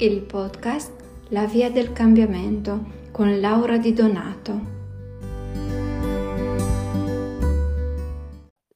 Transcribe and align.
il 0.00 0.22
podcast 0.22 0.92
La 1.30 1.44
via 1.46 1.72
del 1.72 1.92
cambiamento 1.92 3.08
con 3.10 3.40
Laura 3.40 3.78
Di 3.78 3.92
Donato. 3.92 4.60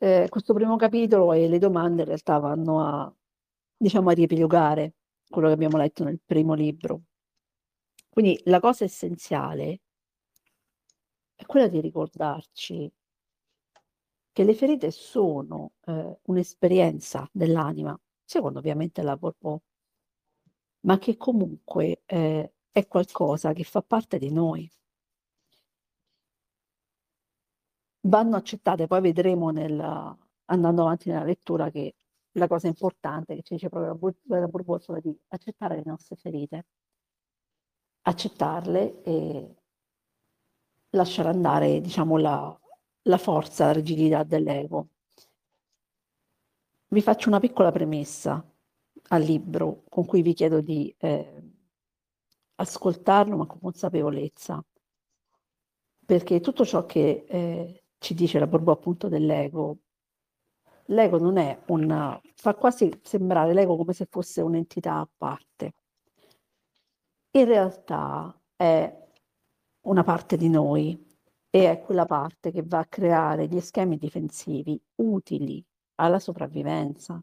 Eh, 0.01 0.27
questo 0.29 0.53
primo 0.53 0.75
capitolo 0.75 1.33
e 1.33 1.47
le 1.47 1.59
domande 1.59 2.03
in 2.03 2.09
realtà 2.09 2.39
vanno 2.39 2.85
a, 2.85 3.15
diciamo, 3.77 4.11
a 4.11 4.15
riepilogare 4.15 4.95
quello 5.29 5.47
che 5.47 5.55
abbiamo 5.55 5.77
letto 5.77 6.03
nel 6.03 6.21
primo 6.27 6.55
libro. 6.55 7.03
Quindi 8.09 8.41
la 8.47 8.59
cosa 8.59 8.83
essenziale 8.83 9.81
è 11.37 11.47
quella 11.47 11.69
di 11.69 11.81
ricordarci 11.81 12.93
che 14.33 14.43
le 14.43 14.55
ferite 14.55 14.91
sono 14.91 15.75
eh, 15.87 16.19
un'esperienza 16.23 17.29
dell'anima, 17.31 17.97
secondo 18.25 18.59
ovviamente 18.59 19.03
la 19.03 19.17
Borbò, 19.17 19.57
ma 20.83 20.99
che 20.99 21.17
comunque 21.17 22.03
eh, 22.07 22.53
è 22.71 22.87
qualcosa 22.87 23.53
che 23.53 23.65
fa 23.65 23.83
parte 23.83 24.19
di 24.19 24.31
noi. 24.31 24.71
Vanno 28.05 28.37
accettate, 28.37 28.87
poi 28.87 29.01
vedremo 29.01 29.51
nel, 29.51 29.79
andando 30.47 30.83
avanti 30.83 31.09
nella 31.09 31.25
lettura 31.25 31.71
che 31.71 31.95
la 32.33 32.49
cosa 32.49 32.67
importante 32.67 33.35
che 33.37 33.43
ci 33.43 33.55
dice 33.55 33.69
proprio 33.69 34.15
la 34.25 34.49
Borbò 34.49 34.77
è 34.79 35.01
di 35.01 35.17
accettare 35.29 35.77
le 35.77 35.83
nostre 35.85 36.17
ferite, 36.17 36.67
accettarle 38.03 39.03
e 39.03 39.55
lasciare 40.91 41.29
andare, 41.29 41.81
diciamo, 41.81 42.17
la, 42.17 42.61
la 43.03 43.19
forza, 43.19 43.67
la 43.67 43.73
rigidità 43.73 44.25
dell'ego. 44.25 44.89
Vi 46.89 47.01
faccio 47.01 47.29
una 47.29 47.41
piccola 47.41 47.71
premessa 47.71 48.52
al 49.13 49.23
libro 49.23 49.85
con 49.89 50.07
cui 50.07 50.23
vi 50.23 50.33
chiedo 50.33 50.61
di 50.61 50.95
eh, 50.99 51.43
ascoltarlo 52.57 53.37
ma 53.37 53.47
con 53.47 53.61
consapevolezza, 53.61 54.65
perché 56.05 56.41
tutto 56.41 56.65
ciò 56.65 56.87
che 56.87 57.25
eh, 57.29 57.85
ci 57.99 58.15
dice 58.15 58.39
la 58.39 58.47
Borbò 58.47 58.73
appunto 58.73 59.09
dell'ego, 59.09 59.79
l'ego 60.87 61.19
non 61.19 61.37
è 61.37 61.63
una, 61.69 62.19
fa 62.35 62.55
quasi 62.55 62.91
sembrare 63.03 63.53
l'ego 63.53 63.77
come 63.77 63.93
se 63.93 64.07
fosse 64.07 64.41
un'entità 64.41 64.95
a 64.97 65.09
parte. 65.15 65.75
In 67.33 67.45
realtà 67.45 68.39
è 68.57 69.09
una 69.83 70.03
parte 70.05 70.37
di 70.37 70.49
noi 70.49 70.99
e 71.51 71.71
è 71.71 71.81
quella 71.83 72.07
parte 72.07 72.51
che 72.51 72.63
va 72.63 72.79
a 72.81 72.87
creare 72.87 73.47
gli 73.47 73.61
schemi 73.61 73.99
difensivi 73.99 74.81
utili 74.97 75.63
alla 75.97 76.19
sopravvivenza. 76.19 77.23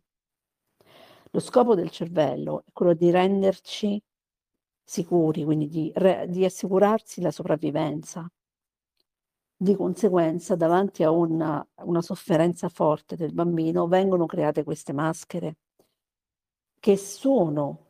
Lo 1.31 1.39
scopo 1.39 1.75
del 1.75 1.89
cervello 1.89 2.63
è 2.65 2.71
quello 2.73 2.93
di 2.93 3.11
renderci 3.11 4.01
sicuri, 4.83 5.43
quindi 5.43 5.67
di, 5.67 5.91
re, 5.95 6.25
di 6.27 6.43
assicurarsi 6.45 7.21
la 7.21 7.31
sopravvivenza. 7.31 8.29
Di 9.61 9.75
conseguenza, 9.75 10.55
davanti 10.55 11.03
a 11.03 11.11
una, 11.11 11.65
una 11.83 12.01
sofferenza 12.01 12.69
forte 12.69 13.15
del 13.15 13.33
bambino, 13.33 13.87
vengono 13.87 14.25
create 14.25 14.63
queste 14.63 14.93
maschere 14.93 15.57
che 16.79 16.95
sono 16.97 17.87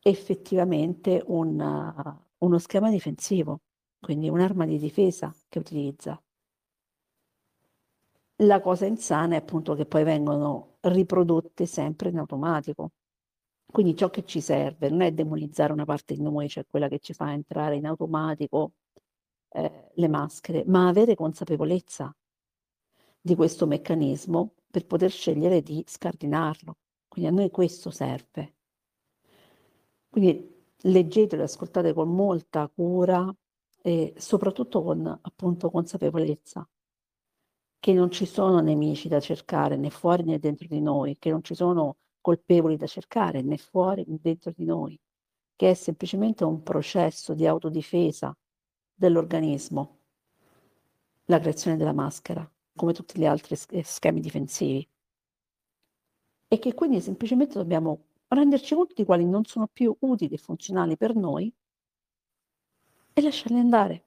effettivamente 0.00 1.22
una, 1.26 1.94
uno 2.38 2.58
schema 2.58 2.90
difensivo 2.90 3.60
quindi 4.06 4.28
un'arma 4.28 4.66
di 4.66 4.78
difesa 4.78 5.34
che 5.48 5.58
utilizza. 5.58 6.22
La 8.40 8.60
cosa 8.60 8.84
insana 8.84 9.34
è 9.34 9.38
appunto 9.38 9.74
che 9.74 9.86
poi 9.86 10.04
vengono 10.04 10.76
riprodotte 10.80 11.64
sempre 11.64 12.10
in 12.10 12.18
automatico. 12.18 12.92
Quindi 13.66 13.96
ciò 13.96 14.10
che 14.10 14.24
ci 14.26 14.40
serve 14.40 14.90
non 14.90 15.00
è 15.02 15.12
demonizzare 15.12 15.72
una 15.72 15.84
parte 15.86 16.14
di 16.14 16.22
noi, 16.22 16.48
cioè 16.48 16.66
quella 16.66 16.88
che 16.88 16.98
ci 16.98 17.14
fa 17.14 17.32
entrare 17.32 17.76
in 17.76 17.86
automatico 17.86 18.72
eh, 19.50 19.90
le 19.94 20.08
maschere, 20.08 20.64
ma 20.66 20.88
avere 20.88 21.14
consapevolezza 21.14 22.14
di 23.20 23.34
questo 23.34 23.66
meccanismo 23.66 24.54
per 24.70 24.86
poter 24.86 25.10
scegliere 25.10 25.62
di 25.62 25.82
scardinarlo. 25.86 26.76
Quindi 27.08 27.30
a 27.30 27.34
noi 27.34 27.50
questo 27.50 27.90
serve. 27.90 28.54
Quindi 30.10 30.54
leggetelo 30.82 31.42
ascoltate 31.42 31.94
con 31.94 32.14
molta 32.14 32.68
cura 32.68 33.34
e 33.82 34.14
soprattutto 34.18 34.82
con 34.82 35.06
appunto 35.06 35.70
consapevolezza 35.70 36.68
che 37.86 37.92
non 37.92 38.10
ci 38.10 38.26
sono 38.26 38.58
nemici 38.58 39.06
da 39.06 39.20
cercare 39.20 39.76
né 39.76 39.90
fuori 39.90 40.24
né 40.24 40.40
dentro 40.40 40.66
di 40.66 40.80
noi, 40.80 41.18
che 41.20 41.30
non 41.30 41.44
ci 41.44 41.54
sono 41.54 41.98
colpevoli 42.20 42.76
da 42.76 42.88
cercare 42.88 43.42
né 43.42 43.58
fuori 43.58 44.04
né 44.08 44.18
dentro 44.20 44.50
di 44.50 44.64
noi, 44.64 44.98
che 45.54 45.70
è 45.70 45.74
semplicemente 45.74 46.42
un 46.42 46.64
processo 46.64 47.32
di 47.32 47.46
autodifesa 47.46 48.36
dell'organismo, 48.92 50.00
la 51.26 51.38
creazione 51.38 51.76
della 51.76 51.92
maschera, 51.92 52.52
come 52.74 52.92
tutti 52.92 53.20
gli 53.20 53.24
altri 53.24 53.54
schemi 53.54 54.18
difensivi. 54.18 54.84
E 56.48 56.58
che 56.58 56.74
quindi 56.74 57.00
semplicemente 57.00 57.56
dobbiamo 57.56 58.06
renderci 58.26 58.74
conto 58.74 58.94
di 58.96 59.04
quali 59.04 59.24
non 59.24 59.44
sono 59.44 59.68
più 59.68 59.96
utili 60.00 60.34
e 60.34 60.38
funzionali 60.38 60.96
per 60.96 61.14
noi 61.14 61.54
e 63.12 63.22
lasciarli 63.22 63.60
andare. 63.60 64.05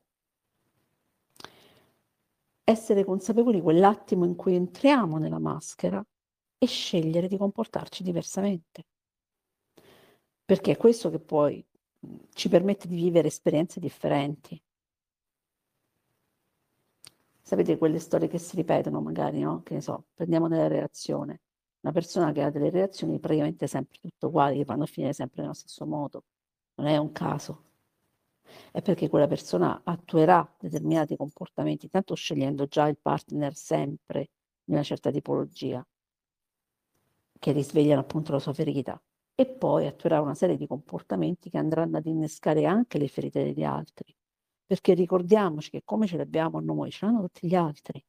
Essere 2.70 3.04
consapevoli 3.04 3.62
quell'attimo 3.62 4.26
in 4.26 4.36
cui 4.36 4.54
entriamo 4.54 5.18
nella 5.18 5.40
maschera 5.40 6.06
e 6.56 6.68
scegliere 6.68 7.28
di 7.28 7.36
comportarci 7.36 8.04
diversamente. 8.04 8.86
Perché 10.46 10.74
è 10.74 10.78
questo 10.78 11.10
che 11.10 11.18
poi 11.18 11.66
ci 12.32 12.48
permette 12.48 12.88
di 12.88 12.96
vivere 12.96 13.30
esperienze 13.30 13.80
differenti. 13.80 14.62
Sapete 17.42 17.80
quelle 17.80 17.98
storie 17.98 18.28
che 18.28 18.38
si 18.38 18.56
ripetono 18.56 19.02
magari, 19.02 19.40
no? 19.40 19.64
Che 19.64 19.74
ne 19.74 19.82
so, 19.82 20.06
prendiamo 20.14 20.46
nella 20.46 20.68
reazione. 20.68 21.42
Una 21.80 21.92
persona 21.92 22.32
che 22.32 22.44
ha 22.44 22.52
delle 22.52 22.70
reazioni 22.70 23.18
praticamente 23.18 23.66
sempre 23.66 23.98
tutte 24.00 24.28
uguali, 24.28 24.58
che 24.58 24.66
vanno 24.66 24.84
a 24.84 24.86
finire 24.86 25.14
sempre 25.14 25.42
nello 25.42 25.56
stesso 25.56 25.88
modo. 25.88 26.24
Non 26.76 26.86
è 26.86 26.98
un 26.98 27.12
caso 27.14 27.69
è 28.72 28.82
perché 28.82 29.10
quella 29.10 29.28
persona 29.28 29.82
attuerà 29.84 30.48
determinati 30.60 31.16
comportamenti, 31.16 31.90
tanto 31.90 32.16
scegliendo 32.16 32.66
già 32.66 32.88
il 32.88 32.98
partner 32.98 33.56
sempre 33.56 34.30
di 34.64 34.74
una 34.74 34.84
certa 34.84 35.12
tipologia, 35.12 35.86
che 37.40 37.52
risvegliano 37.52 38.02
appunto 38.02 38.32
la 38.32 38.40
sua 38.40 38.54
ferita, 38.54 39.02
e 39.36 39.46
poi 39.46 39.88
attuerà 39.88 40.20
una 40.20 40.36
serie 40.36 40.58
di 40.58 40.68
comportamenti 40.68 41.50
che 41.50 41.58
andranno 41.58 41.98
ad 41.98 42.06
innescare 42.06 42.66
anche 42.66 42.98
le 42.98 43.08
ferite 43.08 43.44
degli 43.44 43.64
altri, 43.64 44.14
perché 44.66 44.94
ricordiamoci 44.94 45.70
che 45.70 45.82
come 45.86 46.08
ce 46.08 46.18
le 46.18 46.24
abbiamo 46.24 46.60
noi, 46.60 46.92
ce 46.92 47.06
l'hanno 47.06 47.22
tutti 47.22 47.48
gli 47.48 47.56
altri. 47.56 48.04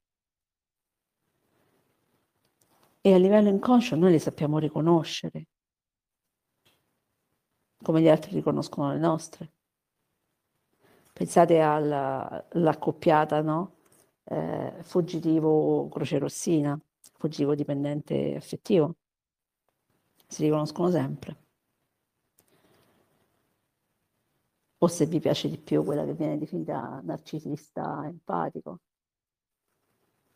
E 3.03 3.15
a 3.15 3.17
livello 3.17 3.49
inconscio 3.49 3.97
noi 3.97 4.11
le 4.11 4.19
sappiamo 4.19 4.59
riconoscere, 4.59 5.47
come 7.83 8.03
gli 8.03 8.09
altri 8.09 8.35
riconoscono 8.35 8.93
le 8.93 8.99
nostre. 8.99 9.53
Pensate 11.21 11.61
all'accoppiata, 11.61 13.43
no? 13.43 13.75
Eh, 14.25 14.73
fuggitivo 14.81 15.87
croce 15.91 16.17
rossina, 16.19 16.81
fuggitivo 17.19 17.55
dipendente 17.55 18.37
affettivo. 18.37 18.95
Si 20.27 20.43
riconoscono 20.43 20.91
sempre. 20.91 21.37
O 24.79 24.89
se 24.89 25.05
vi 25.07 25.21
piace 25.21 25.49
di 25.51 25.59
più 25.59 25.85
quella 25.85 26.05
che 26.07 26.15
viene 26.15 26.39
definita 26.39 27.01
narcisista 27.05 28.03
empatico. 28.07 28.81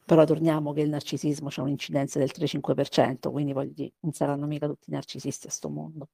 Però 0.07 0.25
torniamo 0.25 0.73
che 0.73 0.83
il 0.83 0.91
narcisismo 0.91 1.49
ha 1.49 1.63
un'incidenza 1.63 2.19
del 2.19 2.31
3-5%, 2.31 3.31
quindi 3.31 3.53
voglio 3.53 3.73
dire, 3.73 3.93
non 4.01 4.13
saranno 4.13 4.47
mica 4.47 4.67
tutti 4.67 4.91
narcisisti 4.91 5.47
a 5.47 5.51
sto 5.51 5.71
mondo 5.71 6.09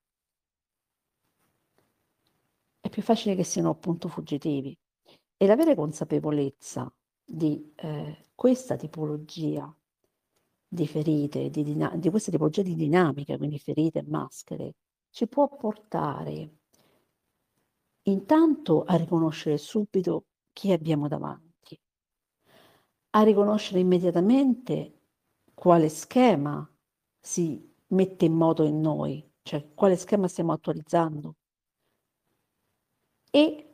è 2.90 2.92
più 2.92 3.02
facile 3.02 3.36
che 3.36 3.44
siano 3.44 3.70
appunto 3.70 4.08
fuggitivi. 4.08 4.76
E 5.36 5.46
l'avere 5.46 5.74
consapevolezza 5.74 6.92
di 7.24 7.72
eh, 7.76 8.26
questa 8.34 8.76
tipologia 8.76 9.72
di 10.72 10.86
ferite, 10.86 11.48
di, 11.50 11.62
dina- 11.62 11.94
di 11.96 12.10
questa 12.10 12.30
tipologia 12.30 12.62
di 12.62 12.74
dinamica, 12.74 13.36
quindi 13.38 13.58
ferite 13.58 14.00
e 14.00 14.04
maschere, 14.06 14.74
ci 15.10 15.26
può 15.26 15.48
portare 15.48 16.58
intanto 18.02 18.84
a 18.84 18.96
riconoscere 18.96 19.56
subito 19.56 20.24
chi 20.52 20.72
abbiamo 20.72 21.08
davanti, 21.08 21.80
a 23.10 23.22
riconoscere 23.22 23.80
immediatamente 23.80 24.98
quale 25.54 25.88
schema 25.88 26.68
si 27.18 27.72
mette 27.88 28.24
in 28.24 28.34
moto 28.34 28.62
in 28.64 28.80
noi, 28.80 29.28
cioè 29.42 29.72
quale 29.74 29.96
schema 29.96 30.28
stiamo 30.28 30.52
attualizzando, 30.52 31.34
e 33.30 33.64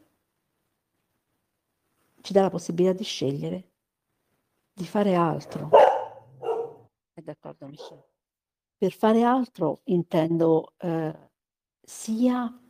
ci 2.21 2.33
dà 2.33 2.43
la 2.43 2.51
possibilità 2.51 2.93
di 2.93 3.05
scegliere, 3.05 3.71
di 4.73 4.87
fare 4.87 5.15
altro. 5.15 5.71
È 7.13 7.21
d'accordo 7.21 7.67
Michelle? 7.67 8.09
Per 8.77 8.93
fare 8.93 9.23
altro 9.23 9.81
intendo 9.85 10.75
eh, 10.79 11.15
sia 11.81 12.61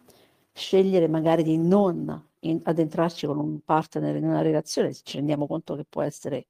scegliere 0.52 1.08
magari 1.08 1.42
di 1.42 1.58
non 1.58 2.30
in, 2.40 2.60
addentrarci 2.62 3.26
con 3.26 3.38
un 3.38 3.60
partner 3.60 4.14
in 4.16 4.24
una 4.24 4.42
relazione 4.42 4.92
se 4.92 5.02
ci 5.04 5.16
rendiamo 5.16 5.46
conto 5.46 5.74
che 5.74 5.84
può 5.84 6.02
essere, 6.02 6.46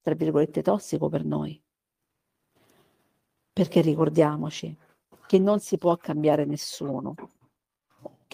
tra 0.00 0.14
virgolette, 0.14 0.62
tossico 0.62 1.08
per 1.08 1.24
noi. 1.24 1.60
Perché 3.52 3.80
ricordiamoci 3.80 4.76
che 5.26 5.38
non 5.38 5.60
si 5.60 5.78
può 5.78 5.96
cambiare 5.96 6.44
nessuno, 6.44 7.14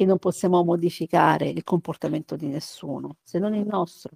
che 0.00 0.06
non 0.06 0.16
possiamo 0.16 0.64
modificare 0.64 1.50
il 1.50 1.62
comportamento 1.62 2.34
di 2.34 2.46
nessuno, 2.46 3.18
se 3.22 3.38
non 3.38 3.54
il 3.54 3.66
nostro, 3.66 4.10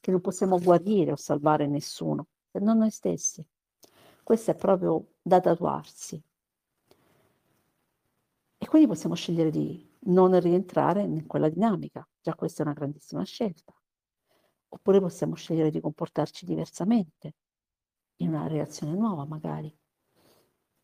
che 0.00 0.10
non 0.10 0.22
possiamo 0.22 0.58
guarire 0.58 1.12
o 1.12 1.16
salvare 1.16 1.66
nessuno, 1.66 2.28
se 2.50 2.58
non 2.60 2.78
noi 2.78 2.90
stessi. 2.90 3.44
Questo 4.22 4.52
è 4.52 4.54
proprio 4.54 5.08
da 5.20 5.40
tatuarsi. 5.40 6.22
E 8.56 8.66
quindi 8.66 8.88
possiamo 8.88 9.14
scegliere 9.14 9.50
di 9.50 9.86
non 10.04 10.40
rientrare 10.40 11.02
in 11.02 11.26
quella 11.26 11.50
dinamica. 11.50 12.08
Già 12.22 12.34
questa 12.34 12.62
è 12.62 12.64
una 12.64 12.74
grandissima 12.74 13.24
scelta. 13.24 13.74
Oppure 14.70 15.00
possiamo 15.00 15.34
scegliere 15.34 15.70
di 15.70 15.80
comportarci 15.80 16.46
diversamente, 16.46 17.34
in 18.20 18.30
una 18.30 18.46
relazione 18.46 18.94
nuova 18.94 19.26
magari. 19.26 19.70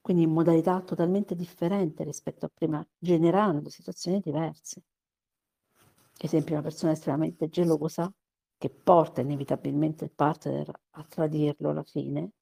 Quindi 0.01 0.23
in 0.23 0.31
modalità 0.31 0.81
totalmente 0.81 1.35
differente 1.35 2.05
rispetto 2.05 2.47
a 2.47 2.51
prima, 2.53 2.87
generando 2.99 3.69
situazioni 3.69 4.21
diverse. 4.21 4.83
Esempio, 6.19 6.55
una 6.55 6.63
persona 6.63 6.93
estremamente 6.93 7.49
gelosa 7.49 8.13
che 8.59 8.69
porta 8.69 9.23
inevitabilmente 9.23 10.05
il 10.05 10.13
partner 10.13 10.71
a 10.91 11.05
tradirlo 11.05 11.71
alla 11.71 11.83
fine, 11.83 12.33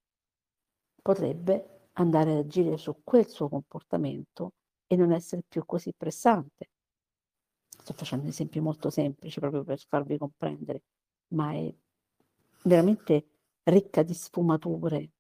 potrebbe 1.00 1.88
andare 1.93 2.32
ad 2.32 2.38
agire 2.38 2.76
su 2.76 3.00
quel 3.05 3.28
suo 3.28 3.49
comportamento 3.49 4.55
e 4.87 4.96
non 4.96 5.12
essere 5.12 5.43
più 5.46 5.64
così 5.64 5.93
pressante. 5.96 6.70
Sto 7.69 7.93
facendo 7.93 8.28
esempi 8.28 8.58
molto 8.60 8.90
semplici 8.90 9.38
proprio 9.38 9.62
per 9.62 9.78
farvi 9.78 10.19
comprendere, 10.19 10.82
ma 11.28 11.52
è 11.52 11.72
veramente 12.64 13.26
ricca 13.64 14.02
di 14.02 14.14
sfumature 14.14 15.10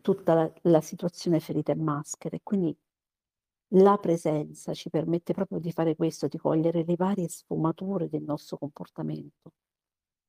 tutta 0.00 0.34
la, 0.34 0.52
la 0.62 0.80
situazione 0.80 1.40
ferita 1.40 1.72
e 1.72 1.76
maschere. 1.76 2.40
Quindi 2.42 2.76
la 3.74 3.96
presenza 3.98 4.74
ci 4.74 4.90
permette 4.90 5.32
proprio 5.32 5.60
di 5.60 5.70
fare 5.70 5.94
questo, 5.94 6.26
di 6.26 6.38
cogliere 6.38 6.84
le 6.84 6.96
varie 6.96 7.28
sfumature 7.28 8.08
del 8.08 8.22
nostro 8.22 8.58
comportamento 8.58 9.52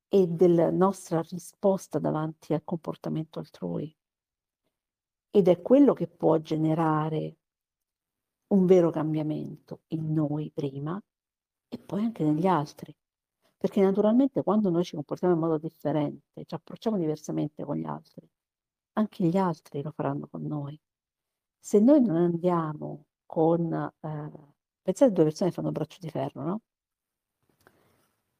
e 0.08 0.28
della 0.28 0.70
nostra 0.70 1.22
risposta 1.22 1.98
davanti 1.98 2.54
al 2.54 2.64
comportamento 2.64 3.40
altrui. 3.40 3.96
Ed 5.32 5.48
è 5.48 5.62
quello 5.62 5.94
che 5.94 6.08
può 6.08 6.38
generare 6.40 7.38
un 8.48 8.66
vero 8.66 8.92
cambiamento 8.92 9.82
in 9.88 10.12
noi 10.12 10.52
prima 10.54 11.02
e 11.70 11.78
poi 11.80 12.04
anche 12.04 12.24
negli 12.24 12.46
altri. 12.46 12.94
Perché 13.58 13.82
naturalmente 13.82 14.44
quando 14.44 14.70
noi 14.70 14.84
ci 14.84 14.96
comportiamo 14.96 15.34
in 15.34 15.40
modo 15.40 15.58
differente, 15.58 16.44
ci 16.46 16.54
approcciamo 16.54 16.98
diversamente 16.98 17.64
con 17.64 17.78
gli 17.78 17.86
altri, 17.86 18.28
anche 18.94 19.26
gli 19.26 19.38
altri 19.38 19.82
lo 19.82 19.92
faranno 19.92 20.28
con 20.28 20.44
noi. 20.44 20.80
Se 21.60 21.80
noi 21.80 22.02
non 22.02 22.16
andiamo 22.18 23.06
con... 23.26 23.72
Eh, 23.74 24.32
pensate 24.82 25.12
due 25.12 25.24
persone 25.26 25.50
che 25.50 25.56
fanno 25.56 25.72
braccio 25.72 25.98
di 26.00 26.10
ferro, 26.10 26.44
no? 26.44 26.62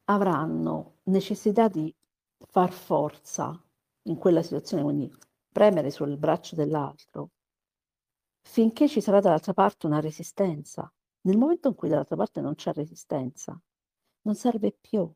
Avranno 0.06 0.98
necessità 1.04 1.68
di 1.68 1.94
far 2.38 2.72
forza 2.72 3.60
in 4.04 4.18
quella 4.18 4.42
situazione, 4.42 4.84
quindi 4.84 5.12
premere 5.52 5.90
sul 5.92 6.18
braccio 6.18 6.56
dell'altro 6.56 7.30
finché 8.42 8.88
ci 8.88 9.02
sarà 9.02 9.20
dall'altra 9.20 9.54
parte 9.54 9.86
una 9.88 10.00
resistenza. 10.00 10.92
Nel 11.22 11.38
momento 11.38 11.70
in 11.70 11.76
cui 11.76 11.90
dall'altra 11.90 12.16
parte 12.16 12.42
non 12.42 12.56
c'è 12.56 12.74
resistenza, 12.74 13.60
non 14.24 14.36
serve 14.36 14.72
più 14.72 15.10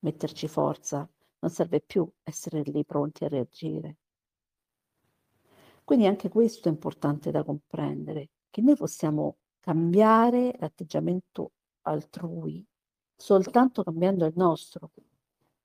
metterci 0.00 0.48
forza, 0.48 1.08
non 1.40 1.50
serve 1.50 1.80
più 1.80 2.10
essere 2.22 2.62
lì 2.62 2.84
pronti 2.84 3.24
a 3.24 3.28
reagire. 3.28 3.98
Quindi 5.84 6.06
anche 6.06 6.28
questo 6.28 6.68
è 6.68 6.72
importante 6.72 7.30
da 7.30 7.44
comprendere, 7.44 8.30
che 8.50 8.62
noi 8.62 8.74
possiamo 8.74 9.36
cambiare 9.60 10.56
l'atteggiamento 10.58 11.52
altrui 11.82 12.64
soltanto 13.16 13.84
cambiando 13.84 14.24
il 14.24 14.32
nostro, 14.36 14.90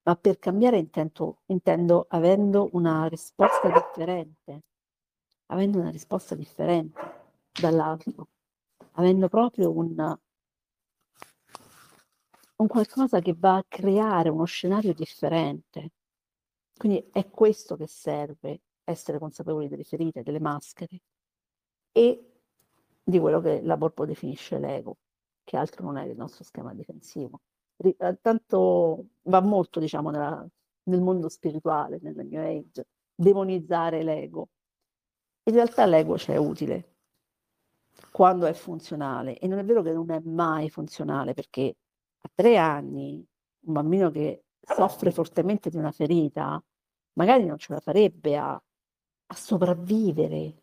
ma 0.04 0.16
per 0.16 0.38
cambiare 0.38 0.77
intendo, 0.77 1.42
intendo 1.48 2.06
avendo 2.10 2.69
una 2.74 3.07
risposta 3.07 3.71
differente 3.71 4.63
avendo 5.51 5.80
una 5.80 5.89
risposta 5.89 6.36
differente 6.36 7.00
dall'altro, 7.60 8.27
avendo 8.94 9.27
proprio 9.27 9.72
un, 9.72 10.18
un 12.56 12.68
qualcosa 12.68 13.19
che 13.19 13.36
va 13.38 13.57
a 13.57 13.65
creare 13.68 14.30
uno 14.30 14.45
scenario 14.45 14.94
differente. 14.94 15.92
Quindi 16.75 17.10
è 17.12 17.30
questo 17.30 17.75
che 17.75 17.88
serve, 17.88 18.62
essere 18.89 19.19
consapevoli 19.19 19.68
delle 19.68 19.83
ferite, 19.83 20.24
delle 20.24 20.39
maschere 20.39 21.01
e 21.91 22.41
di 23.03 23.19
quello 23.19 23.41
che 23.41 23.62
la 23.62 23.77
Borpo 23.77 24.06
definisce 24.06 24.59
l'ego, 24.59 24.97
che 25.44 25.57
altro 25.57 25.83
non 25.83 25.97
è 25.97 26.06
il 26.06 26.18
nostro 26.18 26.44
schema 26.44 26.74
difensivo. 26.74 27.41
Eh, 27.77 28.19
tanto 28.21 29.06
va 29.24 29.41
molto, 29.41 29.80
diciamo, 29.80 30.09
nella, 30.09 30.45
nel 30.83 31.01
mondo 31.01 31.30
spirituale, 31.30 32.00
nel 32.01 32.27
New 32.27 32.41
Age, 32.41 32.88
demonizzare 33.15 34.03
l'ego, 34.03 34.50
in 35.44 35.53
realtà 35.53 35.86
l'ego 35.86 36.13
c'è 36.15 36.36
utile 36.38 36.95
quando 38.12 38.45
è 38.45 38.53
funzionale 38.53 39.38
e 39.39 39.47
non 39.47 39.59
è 39.59 39.65
vero 39.65 39.81
che 39.81 39.91
non 39.91 40.09
è 40.12 40.19
mai 40.19 40.69
funzionale 40.69 41.33
perché 41.33 41.75
a 42.21 42.30
tre 42.33 42.57
anni 42.57 43.25
un 43.62 43.74
bambino 43.74 44.09
che 44.12 44.45
soffre 44.62 45.12
fortemente 45.12 45.69
di 45.69 45.77
una 45.77 45.91
ferita 45.91 46.63
magari 47.13 47.45
non 47.45 47.57
ce 47.57 47.74
la 47.74 47.80
farebbe 47.80 48.38
a, 48.38 48.62
a 49.31 49.36
sopravvivere 49.36 50.54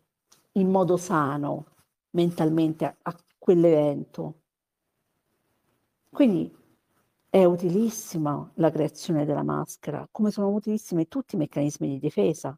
in 0.53 0.69
modo 0.69 0.97
sano 0.97 1.65
mentalmente 2.11 2.85
a, 2.85 2.95
a 3.01 3.15
quell'evento. 3.37 4.41
Quindi 6.09 6.53
è 7.29 7.43
utilissima 7.43 8.49
la 8.55 8.71
creazione 8.71 9.25
della 9.25 9.43
maschera, 9.43 10.07
come 10.11 10.31
sono 10.31 10.49
utilissimi 10.49 11.07
tutti 11.07 11.35
i 11.35 11.37
meccanismi 11.37 11.87
di 11.87 11.99
difesa. 11.99 12.57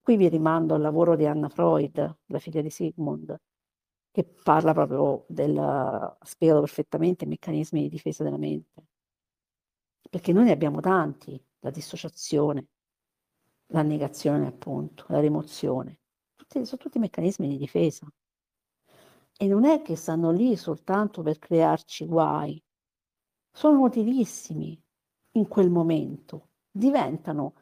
Qui 0.00 0.16
vi 0.16 0.28
rimando 0.28 0.74
al 0.74 0.80
lavoro 0.80 1.16
di 1.16 1.26
Anna 1.26 1.48
Freud, 1.48 2.18
la 2.26 2.38
figlia 2.38 2.62
di 2.62 2.70
Sigmund, 2.70 3.36
che 4.10 4.24
parla 4.24 4.72
proprio 4.72 5.24
del, 5.28 6.16
spiegato 6.22 6.60
perfettamente 6.60 7.24
i 7.24 7.28
meccanismi 7.28 7.82
di 7.82 7.88
difesa 7.88 8.24
della 8.24 8.38
mente. 8.38 8.86
Perché 10.08 10.32
noi 10.32 10.44
ne 10.44 10.52
abbiamo 10.52 10.80
tanti, 10.80 11.38
la 11.60 11.70
dissociazione, 11.70 12.68
la 13.68 13.82
negazione 13.82 14.46
appunto, 14.46 15.04
la 15.08 15.20
rimozione, 15.20 16.00
tutti, 16.36 16.64
sono 16.64 16.80
tutti 16.80 16.98
meccanismi 16.98 17.48
di 17.48 17.58
difesa. 17.58 18.06
E 19.40 19.46
non 19.46 19.64
è 19.64 19.82
che 19.82 19.96
stanno 19.96 20.30
lì 20.30 20.56
soltanto 20.56 21.22
per 21.22 21.38
crearci 21.38 22.06
guai, 22.06 22.62
sono 23.50 23.82
utilissimi 23.82 24.80
in 25.32 25.48
quel 25.48 25.70
momento, 25.70 26.48
diventano 26.70 27.54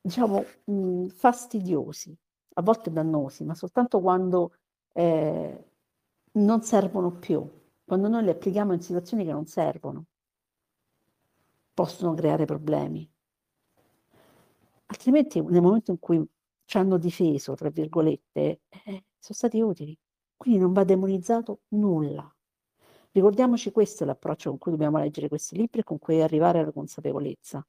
diciamo, 0.00 0.44
mh, 0.64 0.72
mhmm, 0.72 1.08
fastidiosi, 1.08 2.16
a 2.54 2.62
volte 2.62 2.90
dannosi, 2.90 3.44
ma 3.44 3.54
soltanto 3.54 4.00
quando 4.00 4.52
eh, 4.92 5.64
non 6.32 6.62
servono 6.62 7.18
più, 7.18 7.48
quando 7.84 8.08
noi 8.08 8.24
li 8.24 8.30
applichiamo 8.30 8.74
in 8.74 8.80
situazioni 8.82 9.24
che 9.24 9.32
non 9.32 9.46
servono, 9.46 10.04
possono 11.72 12.14
creare 12.14 12.44
problemi. 12.44 13.10
Altrimenti, 14.86 15.40
nel 15.40 15.62
momento 15.62 15.90
in 15.90 15.98
cui 15.98 16.24
ci 16.64 16.76
hanno 16.76 16.98
difeso, 16.98 17.54
tra 17.54 17.70
virgolette, 17.70 18.60
eh, 18.68 19.04
sono 19.18 19.36
stati 19.36 19.60
utili. 19.60 19.96
Quindi 20.36 20.60
non 20.60 20.72
va 20.72 20.84
demonizzato 20.84 21.60
nulla. 21.68 22.28
Ricordiamoci 23.12 23.70
questo 23.70 24.02
è 24.02 24.06
l'approccio 24.06 24.50
con 24.50 24.58
cui 24.58 24.72
dobbiamo 24.72 24.98
leggere 24.98 25.28
questi 25.28 25.56
libri 25.56 25.80
e 25.80 25.84
con 25.84 25.98
cui 25.98 26.20
arrivare 26.20 26.58
alla 26.58 26.72
consapevolezza. 26.72 27.64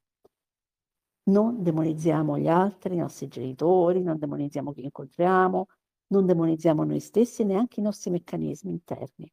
Non 1.28 1.62
demonizziamo 1.62 2.38
gli 2.38 2.48
altri, 2.48 2.96
i 2.96 2.98
nostri 2.98 3.28
genitori, 3.28 4.02
non 4.02 4.18
demonizziamo 4.18 4.74
chi 4.74 4.84
incontriamo, 4.84 5.68
non 6.08 6.26
demonizziamo 6.26 6.84
noi 6.84 7.00
stessi 7.00 7.42
e 7.44 7.46
neanche 7.46 7.80
i 7.80 7.84
nostri 7.84 8.12
meccanismi 8.12 8.72
interni. 8.72 9.32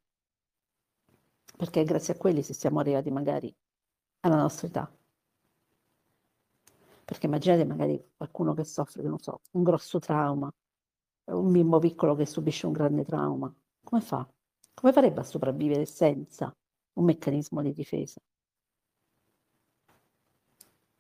Perché 1.56 1.84
grazie 1.84 2.14
a 2.14 2.16
quelli 2.16 2.42
se 2.42 2.54
siamo 2.54 2.80
arrivati 2.80 3.10
magari 3.10 3.54
alla 4.20 4.36
nostra 4.36 4.68
età. 4.68 5.01
Perché 7.12 7.26
immaginate 7.26 7.64
magari 7.66 8.02
qualcuno 8.16 8.54
che 8.54 8.64
soffre, 8.64 9.02
non 9.02 9.18
so, 9.18 9.42
un 9.52 9.62
grosso 9.62 9.98
trauma, 9.98 10.50
un 11.24 11.52
bimbo 11.52 11.78
piccolo 11.78 12.14
che 12.14 12.24
subisce 12.24 12.66
un 12.66 12.72
grande 12.72 13.04
trauma. 13.04 13.54
Come 13.84 14.00
fa? 14.00 14.26
Come 14.74 14.92
farebbe 14.92 15.20
a 15.20 15.24
sopravvivere 15.24 15.84
senza 15.84 16.54
un 16.94 17.04
meccanismo 17.04 17.60
di 17.62 17.72
difesa? 17.72 18.20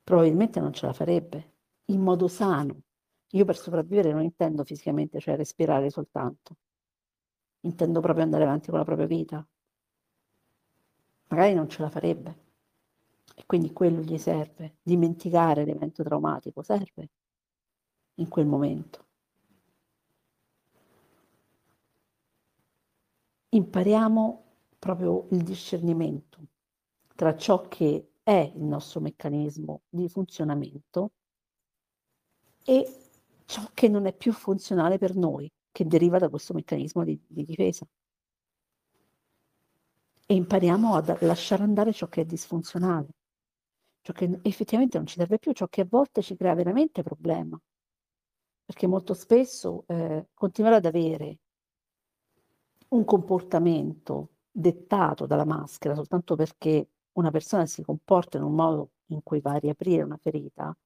probabilmente 0.02 0.60
non 0.60 0.72
ce 0.74 0.84
la 0.86 0.92
farebbe 0.92 1.52
in 1.86 2.00
modo 2.00 2.28
sano. 2.28 2.82
Io 3.30 3.44
per 3.46 3.56
sopravvivere 3.56 4.12
non 4.12 4.22
intendo 4.22 4.64
fisicamente, 4.64 5.18
cioè 5.20 5.36
respirare 5.36 5.88
soltanto. 5.88 6.56
intendo 7.64 8.00
proprio 8.00 8.24
andare 8.24 8.42
avanti 8.44 8.68
con 8.68 8.78
la 8.78 8.84
propria 8.84 9.06
vita. 9.06 9.46
Magari 11.28 11.54
non 11.54 11.68
ce 11.68 11.80
la 11.80 11.88
farebbe. 11.88 12.51
E 13.34 13.44
quindi 13.46 13.72
quello 13.72 14.00
gli 14.00 14.18
serve. 14.18 14.76
Dimenticare 14.82 15.64
l'evento 15.64 16.02
traumatico 16.02 16.62
serve 16.62 17.10
in 18.16 18.28
quel 18.28 18.46
momento. 18.46 19.06
Impariamo 23.50 24.44
proprio 24.78 25.26
il 25.30 25.42
discernimento 25.42 26.38
tra 27.14 27.36
ciò 27.36 27.68
che 27.68 28.14
è 28.22 28.52
il 28.54 28.62
nostro 28.62 29.00
meccanismo 29.00 29.82
di 29.88 30.08
funzionamento 30.08 31.12
e 32.64 33.10
ciò 33.44 33.68
che 33.74 33.88
non 33.88 34.06
è 34.06 34.14
più 34.14 34.32
funzionale 34.32 34.98
per 34.98 35.14
noi, 35.14 35.50
che 35.70 35.86
deriva 35.86 36.18
da 36.18 36.28
questo 36.28 36.54
meccanismo 36.54 37.04
di, 37.04 37.20
di 37.26 37.44
difesa. 37.44 37.86
E 40.26 40.34
impariamo 40.34 40.94
a 40.94 41.18
lasciare 41.20 41.62
andare 41.62 41.92
ciò 41.92 42.08
che 42.08 42.22
è 42.22 42.24
disfunzionale, 42.24 43.08
ciò 44.02 44.12
che 44.12 44.40
effettivamente 44.42 44.98
non 44.98 45.06
ci 45.06 45.16
serve 45.16 45.38
più, 45.38 45.52
ciò 45.52 45.66
che 45.68 45.82
a 45.82 45.86
volte 45.88 46.22
ci 46.22 46.36
crea 46.36 46.54
veramente 46.54 47.02
problema. 47.02 47.58
Perché 48.64 48.86
molto 48.86 49.14
spesso 49.14 49.84
eh, 49.86 50.28
continuare 50.34 50.76
ad 50.76 50.84
avere 50.84 51.38
un 52.88 53.04
comportamento 53.04 54.30
dettato 54.50 55.26
dalla 55.26 55.44
maschera 55.44 55.94
soltanto 55.94 56.36
perché 56.36 56.88
una 57.12 57.30
persona 57.30 57.66
si 57.66 57.82
comporta 57.82 58.36
in 58.36 58.44
un 58.44 58.54
modo 58.54 58.90
in 59.06 59.22
cui 59.22 59.40
va 59.40 59.52
a 59.52 59.58
riaprire 59.58 60.02
una 60.02 60.16
ferita, 60.16 60.76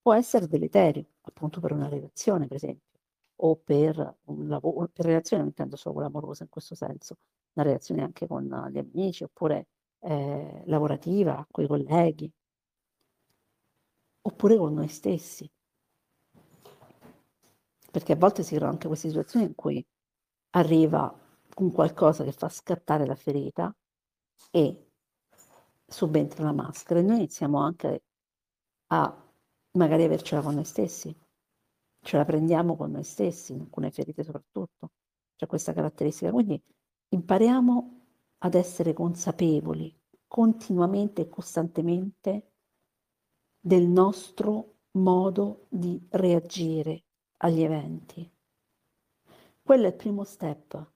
può 0.00 0.14
essere 0.14 0.46
deleterio, 0.46 1.04
appunto 1.22 1.60
per 1.60 1.72
una 1.72 1.88
relazione, 1.88 2.46
per 2.46 2.56
esempio, 2.56 3.00
o 3.36 3.56
per 3.56 4.16
un 4.24 4.48
lavoro, 4.48 4.88
per 4.92 5.04
relazione 5.06 5.42
non 5.42 5.50
intendo 5.50 5.76
solo 5.76 5.94
quella 5.94 6.08
amorosa 6.08 6.44
in 6.44 6.48
questo 6.48 6.74
senso, 6.74 7.16
una 7.54 7.66
relazione 7.66 8.02
anche 8.02 8.26
con 8.26 8.44
gli 8.70 8.78
amici, 8.78 9.24
oppure 9.24 9.68
eh, 10.00 10.62
lavorativa, 10.66 11.46
con 11.50 11.64
i 11.64 11.66
colleghi, 11.66 12.30
oppure 14.26 14.56
con 14.56 14.74
noi 14.74 14.88
stessi. 14.88 15.50
Perché 17.90 18.12
a 18.12 18.16
volte 18.16 18.42
si 18.42 18.54
creano 18.54 18.72
anche 18.72 18.88
queste 18.88 19.08
situazioni 19.08 19.46
in 19.46 19.54
cui 19.54 19.84
arriva 20.50 21.12
un 21.56 21.72
qualcosa 21.72 22.24
che 22.24 22.32
fa 22.32 22.48
scattare 22.48 23.06
la 23.06 23.14
ferita 23.14 23.74
e 24.50 24.90
subentra 25.86 26.44
la 26.44 26.52
maschera 26.52 27.00
e 27.00 27.02
noi 27.02 27.16
iniziamo 27.16 27.58
anche 27.58 28.02
a 28.88 29.24
magari 29.72 30.04
avercela 30.04 30.42
con 30.42 30.54
noi 30.54 30.64
stessi, 30.64 31.14
ce 32.00 32.16
la 32.16 32.24
prendiamo 32.24 32.76
con 32.76 32.90
noi 32.90 33.04
stessi, 33.04 33.52
in 33.52 33.60
alcune 33.60 33.90
ferite 33.90 34.22
soprattutto, 34.22 34.90
c'è 35.36 35.46
questa 35.46 35.72
caratteristica. 35.72 36.30
Quindi 36.30 36.60
impariamo 37.08 38.06
ad 38.38 38.54
essere 38.54 38.92
consapevoli 38.92 39.96
continuamente 40.26 41.22
e 41.22 41.28
costantemente 41.28 42.53
del 43.66 43.86
nostro 43.86 44.74
modo 44.98 45.64
di 45.70 45.98
reagire 46.10 47.04
agli 47.38 47.62
eventi. 47.62 48.30
Quello 49.62 49.84
è 49.84 49.86
il 49.86 49.94
primo 49.94 50.22
step, 50.22 50.90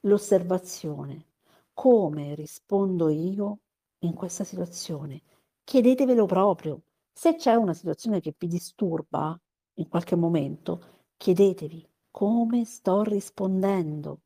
l'osservazione. 0.00 1.26
Come 1.72 2.34
rispondo 2.34 3.08
io 3.08 3.60
in 4.00 4.14
questa 4.14 4.42
situazione? 4.42 5.22
Chiedetevelo 5.62 6.26
proprio. 6.26 6.82
Se 7.12 7.36
c'è 7.36 7.54
una 7.54 7.72
situazione 7.72 8.18
che 8.18 8.34
vi 8.36 8.48
disturba 8.48 9.40
in 9.74 9.86
qualche 9.86 10.16
momento, 10.16 11.04
chiedetevi 11.16 11.88
come 12.10 12.64
sto 12.64 13.04
rispondendo 13.04 14.22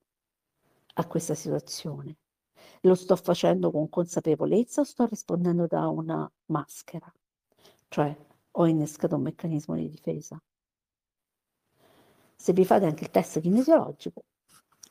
a 0.95 1.07
questa 1.07 1.35
situazione. 1.35 2.17
Lo 2.81 2.95
sto 2.95 3.17
facendo 3.17 3.71
con 3.71 3.91
consapevolezza 3.91 4.81
o 4.81 4.85
sto 4.85 5.05
rispondendo 5.05 5.67
da 5.67 5.89
una 5.89 6.27
maschera? 6.47 7.13
Cioè, 7.93 8.17
ho 8.53 8.67
innescato 8.67 9.17
un 9.17 9.23
meccanismo 9.23 9.75
di 9.75 9.87
difesa. 9.87 10.43
Se 12.35 12.53
vi 12.55 12.65
fate 12.65 12.87
anche 12.87 13.05
il 13.05 13.11
test 13.11 13.39
kinesiologico, 13.39 14.25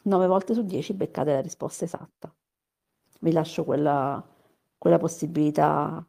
9 0.03 0.27
volte 0.27 0.53
su 0.53 0.61
10 0.61 0.93
beccate 0.93 1.33
la 1.33 1.41
risposta 1.41 1.85
esatta. 1.85 2.31
Vi 3.21 3.31
lascio 3.31 3.63
quella, 3.63 4.23
quella 4.77 4.99
possibilità 4.99 6.07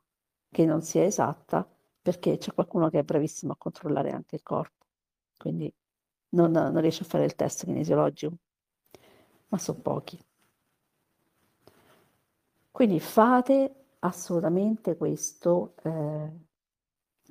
che 0.51 0.67
non 0.67 0.83
sia 0.83 1.03
esatta 1.05 1.67
perché 2.03 2.37
c'è 2.37 2.53
qualcuno 2.53 2.91
che 2.91 2.99
è 2.99 3.05
bravissimo 3.05 3.53
a 3.53 3.57
controllare 3.57 4.11
anche 4.11 4.35
il 4.35 4.43
corpo, 4.43 4.85
quindi 5.39 5.73
non, 6.31 6.51
non 6.51 6.79
riesce 6.83 7.05
a 7.05 7.07
fare 7.07 7.25
il 7.25 7.35
test 7.35 7.65
kinesiologico, 7.65 8.37
ma 9.49 9.57
sono 9.57 9.81
pochi. 9.81 10.23
Quindi 12.71 13.01
fate 13.01 13.87
assolutamente 14.01 14.95
questo, 14.99 15.75
eh, 15.85 16.51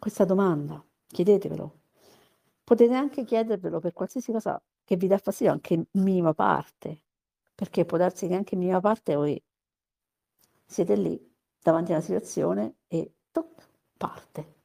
questa 0.02 0.26
domanda, 0.26 0.84
chiedetevelo. 1.06 1.82
Potete 2.64 2.96
anche 2.96 3.24
chiedervelo 3.24 3.80
per 3.80 3.94
qualsiasi 3.94 4.32
cosa 4.32 4.60
che 4.84 4.96
vi 4.96 5.06
dà 5.06 5.20
fastidio 5.20 5.54
anche 5.54 5.76
in 5.76 5.86
minima 5.92 6.34
parte, 6.34 7.04
perché 7.54 7.86
può 7.86 8.00
darsi 8.00 8.28
che 8.28 8.34
anche 8.34 8.56
in 8.56 8.62
minima 8.62 8.80
parte 8.80 9.14
voi 9.14 9.40
siete 10.66 10.96
lì 10.96 11.24
davanti 11.62 11.92
a 11.92 11.98
una 11.98 12.04
situazione 12.04 12.78
e 12.88 13.14
tuc, 13.32 13.70
parte 13.96 14.56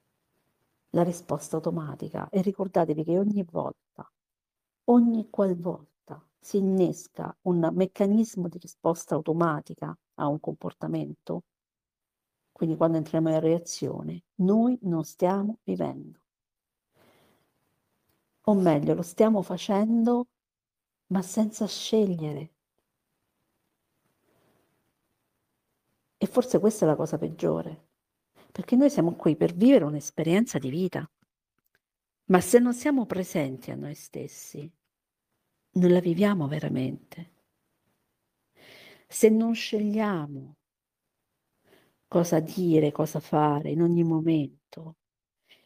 la 0.93 1.03
risposta 1.03 1.57
automatica 1.57 2.31
e 2.31 2.41
ricordatevi 2.41 3.05
che 3.05 3.19
ogni 3.19 3.45
volta, 3.45 4.11
ogni 4.85 5.29
qualvolta 5.29 6.27
si 6.41 6.57
innesca 6.57 7.37
un 7.43 7.69
meccanismo 7.75 8.49
di 8.49 8.57
risposta 8.57 9.15
automatica 9.15 9.95
a 10.15 10.29
un 10.29 10.41
comportamento, 10.41 11.43
quindi 12.57 12.75
quando 12.75 12.97
entriamo 12.97 13.29
in 13.29 13.41
reazione, 13.41 14.23
noi 14.37 14.79
non 14.85 15.05
stiamo 15.05 15.59
vivendo 15.63 16.21
o 18.49 18.55
meglio 18.55 18.95
lo 18.95 19.03
stiamo 19.03 19.43
facendo 19.43 20.29
ma 21.09 21.21
senza 21.21 21.67
scegliere. 21.67 22.55
E 26.17 26.27
forse 26.27 26.59
questa 26.59 26.87
è 26.87 26.89
la 26.89 26.97
cosa 26.97 27.19
peggiore, 27.19 27.89
perché 28.51 28.75
noi 28.75 28.89
siamo 28.89 29.13
qui 29.17 29.37
per 29.37 29.53
vivere 29.53 29.85
un'esperienza 29.85 30.59
di 30.59 30.71
vita, 30.71 31.07
ma 32.29 32.41
se 32.41 32.59
non 32.59 32.73
siamo 32.73 33.05
presenti 33.05 33.71
a 33.71 33.77
noi 33.77 33.95
stessi, 33.95 34.73
non 35.73 35.93
la 35.93 36.01
viviamo 36.01 36.49
veramente. 36.49 37.35
Se 39.07 39.29
non 39.29 39.55
scegliamo 39.55 40.56
cosa 42.17 42.41
dire, 42.41 42.93
cosa 42.93 43.21
fare 43.21 43.69
in 43.69 43.83
ogni 43.83 44.03
momento, 44.03 44.97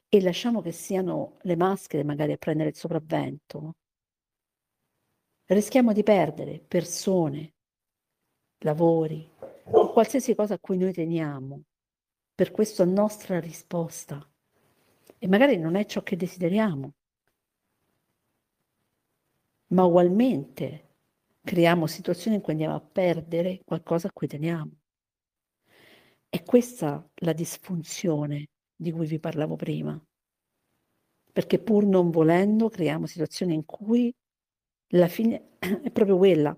e 0.09 0.21
lasciamo 0.21 0.61
che 0.61 0.73
siano 0.73 1.37
le 1.43 1.55
maschere 1.55 2.03
magari 2.03 2.33
a 2.33 2.39
prendere 2.39 2.71
il 2.71 2.75
sopravvento, 2.75 3.77
rischiamo 5.45 5.93
di 5.93 6.03
perdere 6.03 6.59
persone, 6.59 7.55
lavori 8.65 9.31
qualsiasi 9.93 10.35
cosa 10.35 10.55
a 10.55 10.59
cui 10.59 10.77
noi 10.77 10.93
teniamo 10.93 11.63
per 12.35 12.51
questa 12.51 12.85
nostra 12.85 13.39
risposta. 13.39 14.21
E 15.19 15.29
magari 15.29 15.57
non 15.57 15.77
è 15.77 15.85
ciò 15.85 16.03
che 16.03 16.17
desideriamo, 16.17 16.95
ma 19.69 19.85
ugualmente 19.85 20.97
creiamo 21.45 21.87
situazioni 21.87 22.37
in 22.37 22.43
cui 22.43 22.55
andiamo 22.55 22.75
a 22.75 22.81
perdere 22.81 23.61
qualcosa 23.65 24.09
a 24.09 24.13
cui 24.13 24.27
teniamo. 24.27 24.80
È 26.33 26.45
questa 26.45 27.11
la 27.17 27.33
disfunzione 27.33 28.51
di 28.77 28.93
cui 28.93 29.05
vi 29.09 29.19
parlavo 29.19 29.57
prima. 29.57 30.01
Perché 31.33 31.59
pur 31.59 31.85
non 31.85 32.11
volendo 32.11 32.69
creiamo 32.69 33.07
situazioni 33.07 33.53
in 33.53 33.65
cui 33.65 34.15
la 34.91 35.09
fine 35.09 35.57
è 35.59 35.91
proprio 35.91 36.17
quella, 36.17 36.57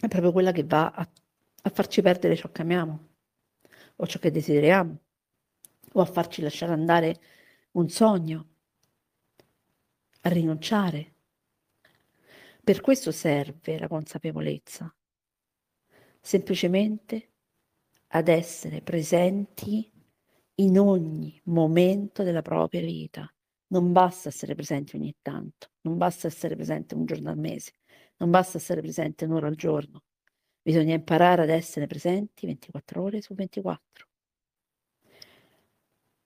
è 0.00 0.08
proprio 0.08 0.32
quella 0.32 0.52
che 0.52 0.64
va 0.64 0.90
a, 0.90 1.06
a 1.62 1.68
farci 1.70 2.00
perdere 2.00 2.34
ciò 2.34 2.50
che 2.50 2.62
amiamo 2.62 3.08
o 3.96 4.06
ciò 4.06 4.18
che 4.18 4.30
desideriamo 4.30 4.98
o 5.92 6.00
a 6.00 6.06
farci 6.06 6.40
lasciare 6.40 6.72
andare 6.72 7.20
un 7.72 7.90
sogno, 7.90 8.48
a 10.22 10.30
rinunciare. 10.30 11.12
Per 12.64 12.80
questo 12.80 13.12
serve 13.12 13.78
la 13.78 13.86
consapevolezza, 13.86 14.94
semplicemente 16.22 17.32
ad 18.08 18.28
essere 18.28 18.82
presenti 18.82 19.90
in 20.56 20.78
ogni 20.78 21.40
momento 21.44 22.22
della 22.22 22.42
propria 22.42 22.80
vita. 22.80 23.30
Non 23.68 23.92
basta 23.92 24.28
essere 24.28 24.54
presenti 24.54 24.96
ogni 24.96 25.14
tanto, 25.20 25.72
non 25.82 25.98
basta 25.98 26.26
essere 26.26 26.56
presente 26.56 26.94
un 26.94 27.04
giorno 27.04 27.30
al 27.30 27.38
mese, 27.38 27.72
non 28.16 28.30
basta 28.30 28.58
essere 28.58 28.80
presente 28.80 29.26
un'ora 29.26 29.46
al 29.46 29.56
giorno. 29.56 30.04
Bisogna 30.62 30.94
imparare 30.94 31.42
ad 31.42 31.50
essere 31.50 31.86
presenti 31.86 32.46
24 32.46 33.02
ore 33.02 33.20
su 33.20 33.34
24. 33.34 34.06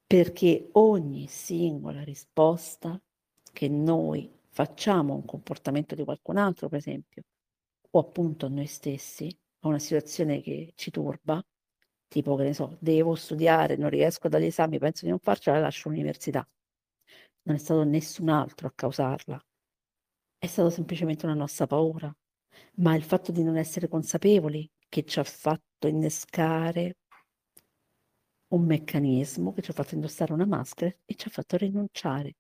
Perché 0.06 0.68
ogni 0.72 1.26
singola 1.26 2.02
risposta 2.02 3.00
che 3.52 3.68
noi 3.68 4.30
facciamo 4.48 5.14
a 5.14 5.16
un 5.16 5.24
comportamento 5.24 5.94
di 5.94 6.04
qualcun 6.04 6.36
altro, 6.36 6.68
per 6.68 6.78
esempio, 6.78 7.22
o 7.90 7.98
appunto 7.98 8.46
a 8.46 8.48
noi 8.48 8.66
stessi, 8.66 9.34
a 9.60 9.68
una 9.68 9.78
situazione 9.78 10.40
che 10.40 10.72
ci 10.76 10.90
turba, 10.90 11.44
tipo 12.12 12.36
che 12.36 12.44
ne 12.44 12.52
so, 12.54 12.76
devo 12.78 13.14
studiare, 13.14 13.76
non 13.76 13.88
riesco 13.88 14.28
dagli 14.28 14.44
esami, 14.44 14.78
penso 14.78 15.04
di 15.04 15.10
non 15.10 15.18
farcela, 15.18 15.58
lascio 15.58 15.88
l'università. 15.88 16.46
Non 17.44 17.56
è 17.56 17.58
stato 17.58 17.82
nessun 17.84 18.28
altro 18.28 18.68
a 18.68 18.72
causarla, 18.74 19.42
è 20.38 20.46
stato 20.46 20.70
semplicemente 20.70 21.24
una 21.24 21.34
nostra 21.34 21.66
paura, 21.66 22.14
ma 22.76 22.94
il 22.94 23.02
fatto 23.02 23.32
di 23.32 23.42
non 23.42 23.56
essere 23.56 23.88
consapevoli 23.88 24.70
che 24.88 25.04
ci 25.04 25.18
ha 25.18 25.24
fatto 25.24 25.86
innescare 25.88 26.98
un 28.48 28.64
meccanismo, 28.66 29.52
che 29.52 29.62
ci 29.62 29.70
ha 29.70 29.74
fatto 29.74 29.94
indossare 29.94 30.32
una 30.32 30.46
maschera 30.46 30.94
e 31.04 31.14
ci 31.14 31.28
ha 31.28 31.30
fatto 31.30 31.56
rinunciare 31.56 32.34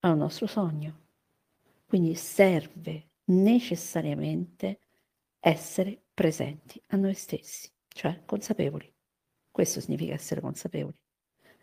al 0.00 0.16
nostro 0.16 0.46
sogno. 0.46 1.06
Quindi 1.86 2.14
serve 2.14 3.10
necessariamente 3.24 4.80
essere 5.40 6.02
presenti 6.14 6.80
a 6.88 6.96
noi 6.96 7.14
stessi, 7.14 7.70
cioè 7.88 8.22
consapevoli. 8.24 8.97
Questo 9.58 9.80
significa 9.80 10.14
essere 10.14 10.40
consapevoli. 10.40 10.96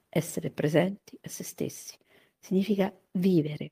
Essere 0.09 0.51
presenti 0.51 1.17
a 1.21 1.29
se 1.29 1.45
stessi 1.45 1.97
significa 2.37 2.93
vivere. 3.11 3.71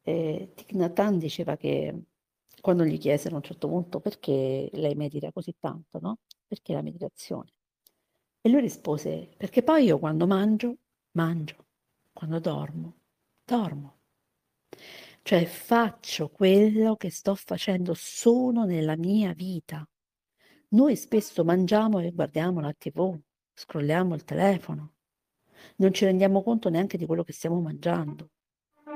E 0.00 0.52
Thich 0.54 0.72
Nhat 0.72 0.98
Hanh 0.98 1.18
diceva 1.18 1.58
che 1.58 2.04
quando 2.62 2.86
gli 2.86 2.96
chiesero 2.96 3.34
a 3.34 3.36
un 3.36 3.42
certo 3.42 3.68
punto 3.68 4.00
perché 4.00 4.70
lei 4.72 4.94
medita 4.94 5.30
così 5.30 5.56
tanto, 5.58 5.98
no? 6.00 6.20
Perché 6.46 6.72
la 6.72 6.80
meditazione? 6.80 7.52
E 8.40 8.48
lui 8.48 8.62
rispose, 8.62 9.28
perché 9.36 9.62
poi 9.62 9.84
io 9.84 9.98
quando 9.98 10.26
mangio, 10.26 10.78
mangio, 11.10 11.66
quando 12.14 12.38
dormo, 12.38 12.94
dormo. 13.44 13.98
Cioè 15.20 15.44
faccio 15.44 16.30
quello 16.30 16.96
che 16.96 17.10
sto 17.10 17.34
facendo 17.34 17.92
solo 17.92 18.64
nella 18.64 18.96
mia 18.96 19.34
vita. 19.34 19.86
Noi 20.70 20.96
spesso 20.96 21.44
mangiamo 21.44 21.98
e 22.00 22.10
guardiamo 22.10 22.60
la 22.60 22.74
tv, 22.74 23.18
scrolliamo 23.54 24.14
il 24.14 24.24
telefono, 24.24 24.96
non 25.76 25.94
ci 25.94 26.04
rendiamo 26.04 26.42
conto 26.42 26.68
neanche 26.68 26.98
di 26.98 27.06
quello 27.06 27.24
che 27.24 27.32
stiamo 27.32 27.58
mangiando, 27.60 28.30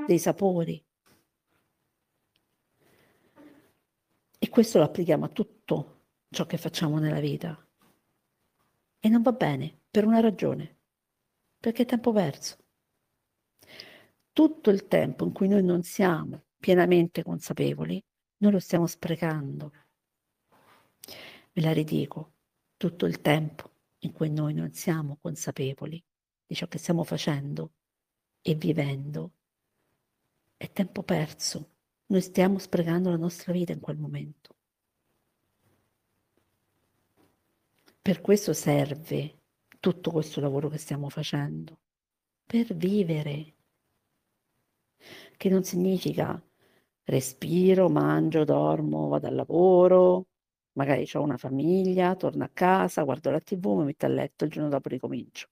dei 0.06 0.18
sapori. 0.18 0.84
E 4.38 4.48
questo 4.50 4.78
lo 4.78 4.84
applichiamo 4.84 5.24
a 5.24 5.28
tutto 5.28 6.00
ciò 6.28 6.44
che 6.44 6.58
facciamo 6.58 6.98
nella 6.98 7.20
vita. 7.20 7.56
E 8.98 9.08
non 9.08 9.22
va 9.22 9.32
bene, 9.32 9.80
per 9.90 10.04
una 10.04 10.20
ragione, 10.20 10.78
perché 11.58 11.82
è 11.82 11.86
tempo 11.86 12.12
perso. 12.12 12.58
Tutto 14.30 14.68
il 14.68 14.88
tempo 14.88 15.24
in 15.24 15.32
cui 15.32 15.48
noi 15.48 15.62
non 15.62 15.82
siamo 15.82 16.44
pienamente 16.58 17.22
consapevoli, 17.22 18.02
noi 18.38 18.52
lo 18.52 18.58
stiamo 18.58 18.86
sprecando. 18.86 19.72
Ve 21.54 21.60
la 21.60 21.72
ridico, 21.72 22.32
tutto 22.78 23.04
il 23.04 23.20
tempo 23.20 23.70
in 23.98 24.12
cui 24.12 24.30
noi 24.30 24.54
non 24.54 24.72
siamo 24.72 25.18
consapevoli 25.20 26.02
di 26.46 26.54
ciò 26.54 26.66
che 26.66 26.78
stiamo 26.78 27.04
facendo 27.04 27.72
e 28.40 28.54
vivendo, 28.54 29.32
è 30.56 30.70
tempo 30.72 31.02
perso. 31.02 31.70
Noi 32.06 32.22
stiamo 32.22 32.58
sprecando 32.58 33.10
la 33.10 33.16
nostra 33.16 33.52
vita 33.52 33.72
in 33.72 33.80
quel 33.80 33.98
momento. 33.98 34.54
Per 38.00 38.20
questo 38.20 38.52
serve 38.54 39.40
tutto 39.78 40.10
questo 40.10 40.40
lavoro 40.40 40.68
che 40.68 40.78
stiamo 40.78 41.08
facendo, 41.08 41.78
per 42.46 42.74
vivere, 42.74 43.54
che 45.36 45.48
non 45.48 45.64
significa 45.64 46.42
respiro, 47.04 47.88
mangio, 47.88 48.44
dormo, 48.44 49.08
vado 49.08 49.26
al 49.26 49.34
lavoro, 49.34 50.26
magari 50.74 51.08
ho 51.14 51.22
una 51.22 51.36
famiglia, 51.38 52.14
torno 52.16 52.44
a 52.44 52.50
casa, 52.52 53.02
guardo 53.02 53.30
la 53.30 53.40
tv, 53.40 53.78
mi 53.78 53.84
metto 53.84 54.06
a 54.06 54.08
letto, 54.08 54.44
il 54.44 54.50
giorno 54.50 54.68
dopo 54.68 54.88
ricomincio. 54.88 55.48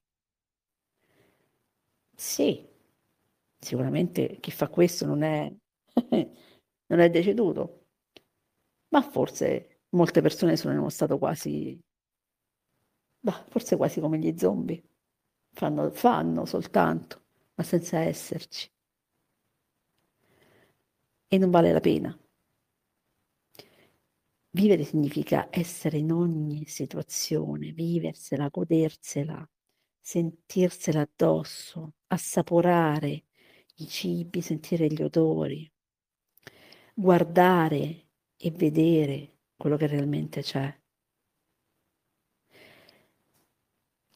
Sì, 2.15 2.65
sicuramente 3.59 4.39
chi 4.41 4.51
fa 4.51 4.69
questo 4.69 5.07
non 5.07 5.23
è, 5.23 5.53
non 6.87 7.01
è 7.01 7.11
deceduto, 7.11 7.87
ma 8.93 9.03
forse 9.03 9.81
molte 9.91 10.21
persone 10.23 10.57
sono 10.57 10.73
in 10.75 10.79
uno 10.81 10.91
stato 10.91 11.19
quasi 11.19 11.77
bah, 13.23 13.45
forse 13.49 13.77
quasi 13.77 14.01
come 14.01 14.19
gli 14.19 14.37
zombie. 14.37 14.83
Fanno, 15.53 15.91
fanno 15.91 16.45
soltanto, 16.45 17.23
ma 17.55 17.65
senza 17.65 17.99
esserci. 18.01 18.71
E 21.35 21.37
non 21.39 21.51
vale 21.57 21.73
la 21.73 21.81
pena. 21.89 22.11
Vivere 24.53 24.85
significa 24.85 25.49
essere 25.51 25.99
in 25.99 26.13
ogni 26.13 26.67
situazione, 26.67 27.73
viversela, 27.73 28.49
godersela, 28.49 29.49
sentirsela 30.01 31.03
addosso, 31.03 31.95
assaporare 32.09 33.25
i 33.77 33.87
cibi, 33.87 34.41
sentire 34.41 34.89
gli 34.89 35.03
odori, 35.03 35.71
guardare 36.95 38.09
e 38.37 38.51
vedere 38.51 39.39
quello 39.57 39.77
che 39.77 39.87
realmente 39.87 40.43
c'è. 40.43 40.81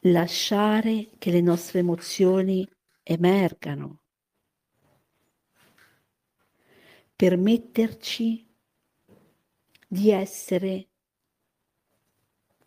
lasciare 0.07 1.09
che 1.17 1.31
le 1.31 1.41
nostre 1.41 1.79
emozioni 1.79 2.67
emergano, 3.03 4.01
permetterci 7.15 8.44
di 9.87 10.11
essere 10.11 10.87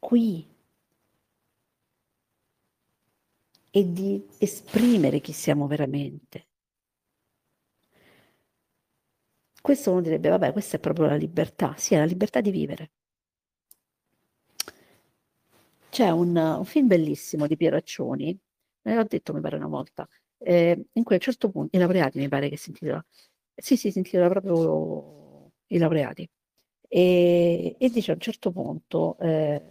qui 0.01 0.47
e 3.71 3.93
di 3.93 4.27
esprimere 4.39 5.21
chi 5.21 5.33
siamo 5.33 5.67
veramente. 5.67 6.47
Questo 9.61 9.91
uno 9.93 10.01
direbbe, 10.01 10.31
vabbè, 10.31 10.53
questa 10.53 10.79
è 10.79 10.81
proprio 10.81 11.07
la 11.07 11.15
libertà, 11.15 11.75
sì, 11.77 11.95
è 11.95 11.99
la 11.99 12.05
libertà 12.05 12.41
di 12.41 12.51
vivere. 12.51 12.91
C'è 15.91 16.11
un, 16.11 16.37
un 16.37 16.65
film 16.65 16.87
bellissimo 16.87 17.47
di 17.47 17.57
Pieraccioni, 17.57 18.39
me 18.83 18.95
l'ho 18.95 19.05
detto 19.05 19.33
mi 19.33 19.41
pare 19.41 19.57
una 19.57 19.67
volta, 19.69 20.07
eh, 20.39 20.87
in 20.93 21.03
cui 21.05 21.15
a 21.15 21.19
un 21.19 21.25
certo 21.25 21.51
punto, 21.51 21.77
i 21.77 21.79
laureati 21.81 22.19
mi 22.19 22.29
pare 22.29 22.49
che 22.49 22.57
si 22.57 22.71
intitola, 22.71 23.05
sì 23.55 23.77
sì 23.77 23.91
si 23.91 23.99
intitola 23.99 24.29
proprio 24.29 25.51
i 25.69 25.79
laureati, 25.79 26.29
e, 26.89 27.77
e 27.79 27.91
dice 27.91 28.11
a 28.11 28.15
un 28.15 28.21
certo 28.21 28.51
punto 28.51 29.19
eh, 29.19 29.63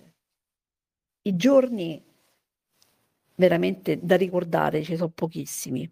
i 1.23 1.35
giorni 1.35 2.03
veramente 3.35 3.99
da 4.01 4.15
ricordare 4.15 4.83
ci 4.83 4.95
sono 4.95 5.09
pochissimi 5.09 5.91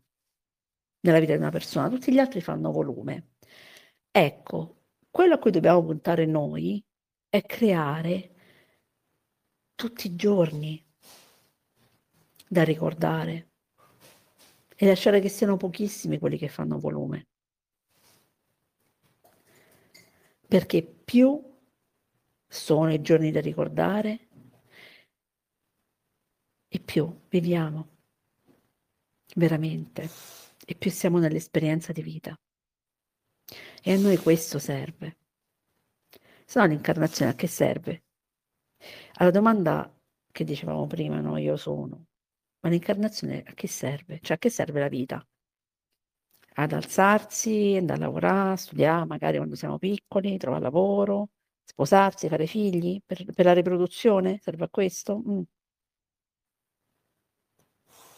nella 1.01 1.19
vita 1.19 1.33
di 1.33 1.39
una 1.39 1.51
persona, 1.51 1.89
tutti 1.89 2.11
gli 2.11 2.17
altri 2.17 2.41
fanno 2.41 2.71
volume. 2.71 3.33
Ecco, 4.09 4.83
quello 5.11 5.35
a 5.35 5.37
cui 5.37 5.51
dobbiamo 5.51 5.83
puntare 5.83 6.25
noi 6.25 6.83
è 7.29 7.41
creare 7.43 8.31
tutti 9.75 10.07
i 10.07 10.15
giorni 10.15 10.83
da 12.47 12.63
ricordare 12.63 13.49
e 14.75 14.85
lasciare 14.87 15.19
che 15.19 15.29
siano 15.29 15.57
pochissimi 15.57 16.17
quelli 16.17 16.37
che 16.37 16.47
fanno 16.47 16.79
volume. 16.79 17.27
Perché 20.47 20.94
più 21.05 21.41
sono 22.47 22.91
i 22.91 23.01
giorni 23.01 23.31
da 23.31 23.39
ricordare 23.39 24.27
e 26.67 26.79
più 26.79 27.21
viviamo 27.29 27.87
veramente 29.35 30.09
e 30.65 30.75
più 30.75 30.89
siamo 30.89 31.19
nell'esperienza 31.19 31.91
di 31.91 32.01
vita. 32.01 32.37
E 33.83 33.93
a 33.93 33.97
noi 33.97 34.17
questo 34.17 34.57
serve. 34.57 35.17
Se 36.45 36.59
no 36.59 36.65
l'incarnazione 36.65 37.31
a 37.31 37.35
che 37.35 37.47
serve? 37.47 38.03
Alla 39.13 39.31
domanda 39.31 39.91
che 40.31 40.43
dicevamo 40.43 40.87
prima, 40.87 41.19
no, 41.21 41.37
io 41.37 41.55
sono, 41.55 42.07
ma 42.61 42.69
l'incarnazione 42.69 43.43
a 43.45 43.53
che 43.53 43.67
serve? 43.67 44.19
Cioè 44.21 44.35
a 44.37 44.39
che 44.39 44.49
serve 44.49 44.79
la 44.79 44.87
vita? 44.87 45.25
Ad 46.57 46.71
alzarsi, 46.71 47.75
andare 47.77 47.99
a 47.99 48.05
lavorare, 48.05 48.57
studiare, 48.57 49.05
magari 49.05 49.37
quando 49.37 49.55
siamo 49.55 49.77
piccoli, 49.77 50.37
trovare 50.37 50.63
lavoro, 50.63 51.29
sposarsi, 51.63 52.29
fare 52.29 52.47
figli, 52.47 53.01
per, 53.05 53.25
per 53.33 53.45
la 53.45 53.53
riproduzione? 53.53 54.39
Serve 54.41 54.65
a 54.65 54.69
questo? 54.69 55.21
Mm. 55.27 55.41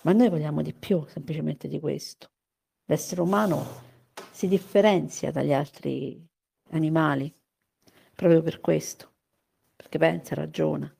Ma 0.02 0.14
noi 0.14 0.30
vogliamo 0.30 0.62
di 0.62 0.74
più 0.74 1.06
semplicemente 1.08 1.68
di 1.68 1.80
questo. 1.80 2.30
L'essere 2.86 3.22
umano 3.22 3.66
si 4.32 4.48
differenzia 4.48 5.32
dagli 5.32 5.54
altri 5.54 6.26
animali 6.70 7.34
proprio 8.14 8.42
per 8.42 8.60
questo 8.62 9.16
perché 9.78 10.00
pensa, 10.00 10.36
ragiona, 10.36 10.94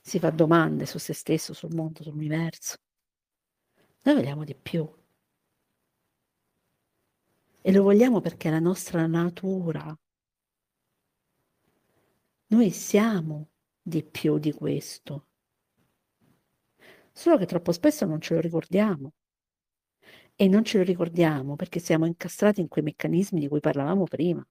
si 0.00 0.18
fa 0.18 0.30
domande 0.30 0.86
su 0.86 0.98
se 0.98 1.12
stesso, 1.12 1.52
sul 1.52 1.74
mondo, 1.74 2.02
sull'universo. 2.02 2.76
Noi 4.02 4.14
vogliamo 4.14 4.44
di 4.44 4.54
più. 4.54 4.90
E 7.62 7.72
lo 7.72 7.82
vogliamo 7.82 8.20
perché 8.20 8.48
è 8.48 8.50
la 8.50 8.58
nostra 8.58 9.06
natura, 9.06 9.96
Noi 12.52 12.70
siamo 12.70 13.50
di 13.80 14.02
più 14.02 14.38
di 14.38 14.52
questo. 14.52 15.28
Solo 17.12 17.36
che 17.38 17.46
troppo 17.46 17.70
spesso 17.70 18.04
non 18.06 18.20
ce 18.20 18.34
lo 18.34 18.40
ricordiamo. 18.40 19.12
E 20.34 20.48
non 20.48 20.64
ce 20.64 20.78
lo 20.78 20.84
ricordiamo 20.84 21.54
perché 21.54 21.78
siamo 21.78 22.06
incastrati 22.06 22.60
in 22.60 22.66
quei 22.66 22.82
meccanismi 22.82 23.38
di 23.38 23.46
cui 23.46 23.60
parlavamo 23.60 24.02
prima. 24.04 24.44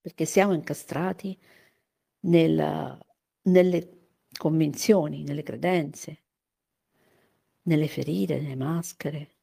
Perché 0.00 0.24
siamo 0.24 0.52
incastrati 0.52 1.38
nel, 2.20 2.98
nelle 3.42 4.08
convinzioni, 4.36 5.22
nelle 5.22 5.44
credenze, 5.44 6.24
nelle 7.62 7.86
ferite, 7.86 8.40
nelle 8.40 8.56
maschere, 8.56 9.36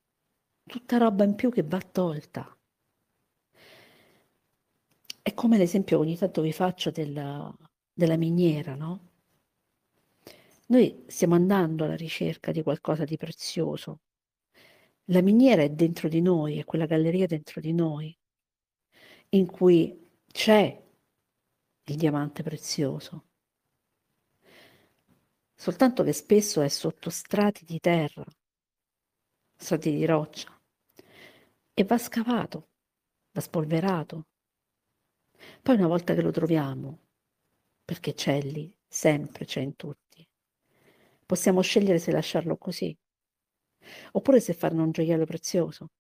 tutta 0.68 0.98
roba 0.98 1.24
in 1.24 1.36
più 1.36 1.52
che 1.52 1.64
va 1.64 1.80
tolta. 1.80 2.56
È 5.22 5.34
come 5.34 5.58
l'esempio 5.58 6.00
ogni 6.00 6.16
tanto 6.18 6.42
vi 6.42 6.54
faccio 6.54 6.92
della, 6.92 7.54
della 7.92 8.18
miniera, 8.18 8.76
no? 8.76 9.10
Noi 10.68 11.06
stiamo 11.08 11.36
andando 11.36 11.86
alla 11.86 11.96
ricerca 11.96 12.52
di 12.52 12.62
qualcosa 12.62 13.06
di 13.06 13.18
prezioso. 13.18 14.02
La 15.06 15.22
miniera 15.22 15.62
è 15.64 15.70
dentro 15.70 16.10
di 16.10 16.22
noi, 16.22 16.58
è 16.60 16.66
quella 16.66 16.86
galleria 16.86 17.26
dentro 17.26 17.62
di 17.62 17.74
noi, 17.74 18.16
in 19.30 19.46
cui 19.48 20.10
c'è 20.28 20.84
il 21.84 21.96
diamante 21.96 22.44
prezioso. 22.44 23.26
Soltanto 25.56 26.04
che 26.04 26.14
spesso 26.14 26.62
è 26.62 26.68
sotto 26.68 27.10
strati 27.10 27.66
di 27.66 27.80
terra, 27.80 28.24
strati 29.56 29.92
di 29.92 30.06
roccia, 30.06 30.57
e 31.80 31.84
va 31.84 32.00
scavato, 32.00 32.70
va 33.34 33.40
spolverato. 33.40 34.26
Poi 35.62 35.76
una 35.76 35.86
volta 35.86 36.16
che 36.16 36.24
lo 36.24 36.32
troviamo, 36.32 37.02
perché 37.86 38.16
c'è 38.16 38.42
lì, 38.42 38.76
sempre 38.88 39.46
c'è 39.46 39.62
in 39.62 39.76
tutti, 39.76 40.28
possiamo 41.24 41.62
scegliere 41.62 42.00
se 42.00 42.12
lasciarlo 42.12 42.58
così, 42.58 42.98
oppure 44.14 44.40
se 44.40 44.54
farne 44.54 44.82
un 44.82 44.90
gioiello 44.90 45.26
prezioso, 45.26 45.92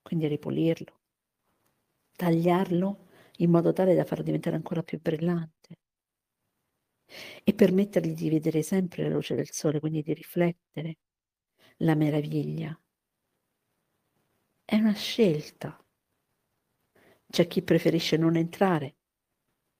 quindi 0.00 0.28
ripulirlo, 0.28 1.00
tagliarlo 2.14 3.08
in 3.38 3.50
modo 3.50 3.72
tale 3.72 3.96
da 3.96 4.04
farlo 4.04 4.22
diventare 4.22 4.54
ancora 4.54 4.84
più 4.84 5.00
brillante 5.00 5.78
e 7.42 7.52
permettergli 7.52 8.14
di 8.14 8.30
vedere 8.30 8.62
sempre 8.62 9.02
la 9.02 9.14
luce 9.14 9.34
del 9.34 9.50
sole, 9.50 9.80
quindi 9.80 10.02
di 10.02 10.14
riflettere 10.14 10.98
la 11.78 11.96
meraviglia. 11.96 12.80
È 14.70 14.76
una 14.76 14.94
scelta. 14.94 15.76
C'è 17.26 17.48
chi 17.48 17.60
preferisce 17.60 18.16
non 18.16 18.36
entrare 18.36 18.98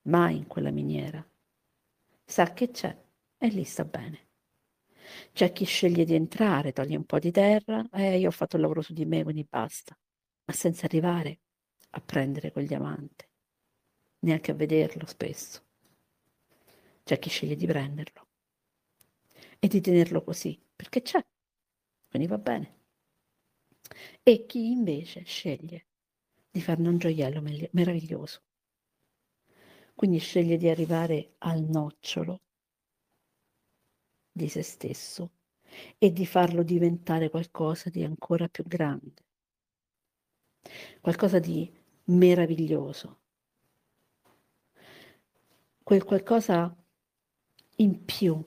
mai 0.09 0.39
in 0.39 0.49
quella 0.49 0.73
miniera. 0.73 1.25
Sa 2.25 2.53
che 2.53 2.73
c'è 2.73 3.01
e 3.39 3.47
lì 3.51 3.63
sta 3.63 3.85
bene. 3.85 4.31
C'è 5.31 5.53
chi 5.53 5.65
sceglie 5.65 6.05
di 6.05 6.17
entrare, 6.17 6.73
toglie 6.73 6.97
un 6.97 7.05
po' 7.05 7.21
di 7.21 7.31
terra, 7.31 7.89
e 7.93 8.15
eh, 8.15 8.19
io 8.19 8.27
ho 8.27 8.33
fatto 8.33 8.57
il 8.57 8.63
lavoro 8.63 8.83
su 8.83 8.93
di 8.93 9.05
me, 9.05 9.23
quindi 9.23 9.47
basta, 9.49 9.97
ma 10.47 10.53
senza 10.53 10.87
arrivare 10.87 11.39
a 11.91 12.01
prendere 12.01 12.51
quel 12.51 12.67
diamante 12.67 13.31
neanche 14.25 14.51
a 14.51 14.55
vederlo 14.55 15.07
spesso. 15.07 15.63
C'è 17.05 17.17
chi 17.21 17.29
sceglie 17.29 17.55
di 17.55 17.67
prenderlo 17.67 18.27
e 19.61 19.69
di 19.69 19.81
tenerlo 19.81 20.25
così, 20.25 20.61
perché 20.75 21.01
c'è, 21.03 21.25
quindi 22.09 22.27
va 22.27 22.39
bene. 22.39 22.80
E 24.23 24.47
chi 24.47 24.71
invece 24.71 25.25
sceglie 25.25 25.87
di 26.51 26.61
farne 26.61 26.89
un 26.89 26.99
gioiello 26.99 27.43
meraviglioso. 27.73 28.43
Quindi 29.95 30.19
sceglie 30.19 30.57
di 30.57 30.69
arrivare 30.69 31.35
al 31.39 31.63
nocciolo 31.63 32.41
di 34.33 34.49
se 34.49 34.63
stesso 34.63 35.33
e 35.99 36.13
di 36.13 36.27
farlo 36.27 36.63
diventare 36.63 37.31
qualcosa 37.31 37.91
di 37.91 38.03
ancora 38.03 38.49
più 38.49 38.65
grande, 38.65 39.27
qualcosa 41.01 41.39
di 41.39 41.71
meraviglioso, 42.05 43.21
quel 45.83 46.05
qualcosa 46.05 46.75
in 47.77 48.05
più 48.05 48.43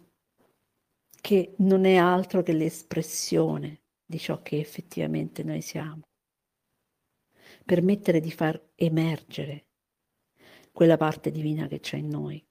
che 1.22 1.56
non 1.60 1.86
è 1.86 1.96
altro 1.96 2.42
che 2.42 2.54
l'espressione 2.54 3.83
di 4.14 4.20
ciò 4.20 4.44
che 4.44 4.60
effettivamente 4.60 5.44
noi 5.44 5.62
siamo. 5.62 6.04
Permettere 7.66 8.20
di 8.20 8.32
far 8.32 8.62
emergere 8.76 9.66
quella 10.72 10.98
parte 10.98 11.32
divina 11.32 11.66
che 11.66 11.80
c'è 11.80 11.98
in 11.98 12.10
noi. 12.10 12.46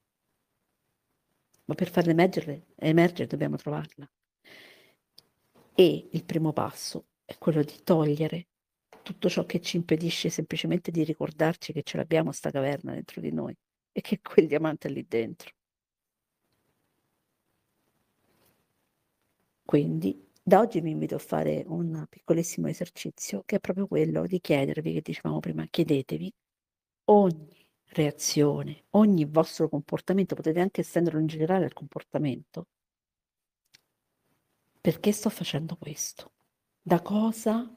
Ma 1.66 1.74
per 1.74 1.88
farla 1.88 2.10
emergere, 2.10 2.66
emergere 2.74 3.28
dobbiamo 3.28 3.56
trovarla. 3.56 4.10
E 5.74 6.08
il 6.10 6.24
primo 6.24 6.52
passo 6.52 7.06
è 7.24 7.38
quello 7.38 7.62
di 7.62 7.80
togliere 7.84 8.48
tutto 9.02 9.28
ciò 9.28 9.46
che 9.46 9.60
ci 9.60 9.76
impedisce 9.76 10.30
semplicemente 10.30 10.90
di 10.90 11.04
ricordarci 11.04 11.72
che 11.72 11.84
ce 11.84 11.96
l'abbiamo 11.96 12.32
sta 12.32 12.50
caverna 12.50 12.92
dentro 12.92 13.20
di 13.20 13.30
noi 13.32 13.56
e 13.92 14.00
che 14.00 14.20
quel 14.20 14.48
diamante 14.48 14.88
è 14.88 14.90
lì 14.90 15.06
dentro. 15.06 15.52
Quindi 19.64 20.30
da 20.42 20.60
oggi 20.60 20.80
vi 20.80 20.90
invito 20.90 21.14
a 21.14 21.18
fare 21.18 21.64
un 21.66 22.06
piccolissimo 22.08 22.68
esercizio 22.68 23.42
che 23.44 23.56
è 23.56 23.60
proprio 23.60 23.86
quello 23.86 24.26
di 24.26 24.40
chiedervi, 24.40 24.92
che 24.94 25.00
dicevamo 25.00 25.40
prima, 25.40 25.66
chiedetevi 25.66 26.32
ogni 27.06 27.66
reazione, 27.86 28.84
ogni 28.90 29.24
vostro 29.26 29.68
comportamento, 29.68 30.34
potete 30.34 30.60
anche 30.60 30.80
estenderlo 30.80 31.20
in 31.20 31.26
generale 31.26 31.64
al 31.64 31.72
comportamento, 31.72 32.68
perché 34.80 35.12
sto 35.12 35.30
facendo 35.30 35.76
questo? 35.76 36.32
Da 36.80 37.00
cosa 37.00 37.72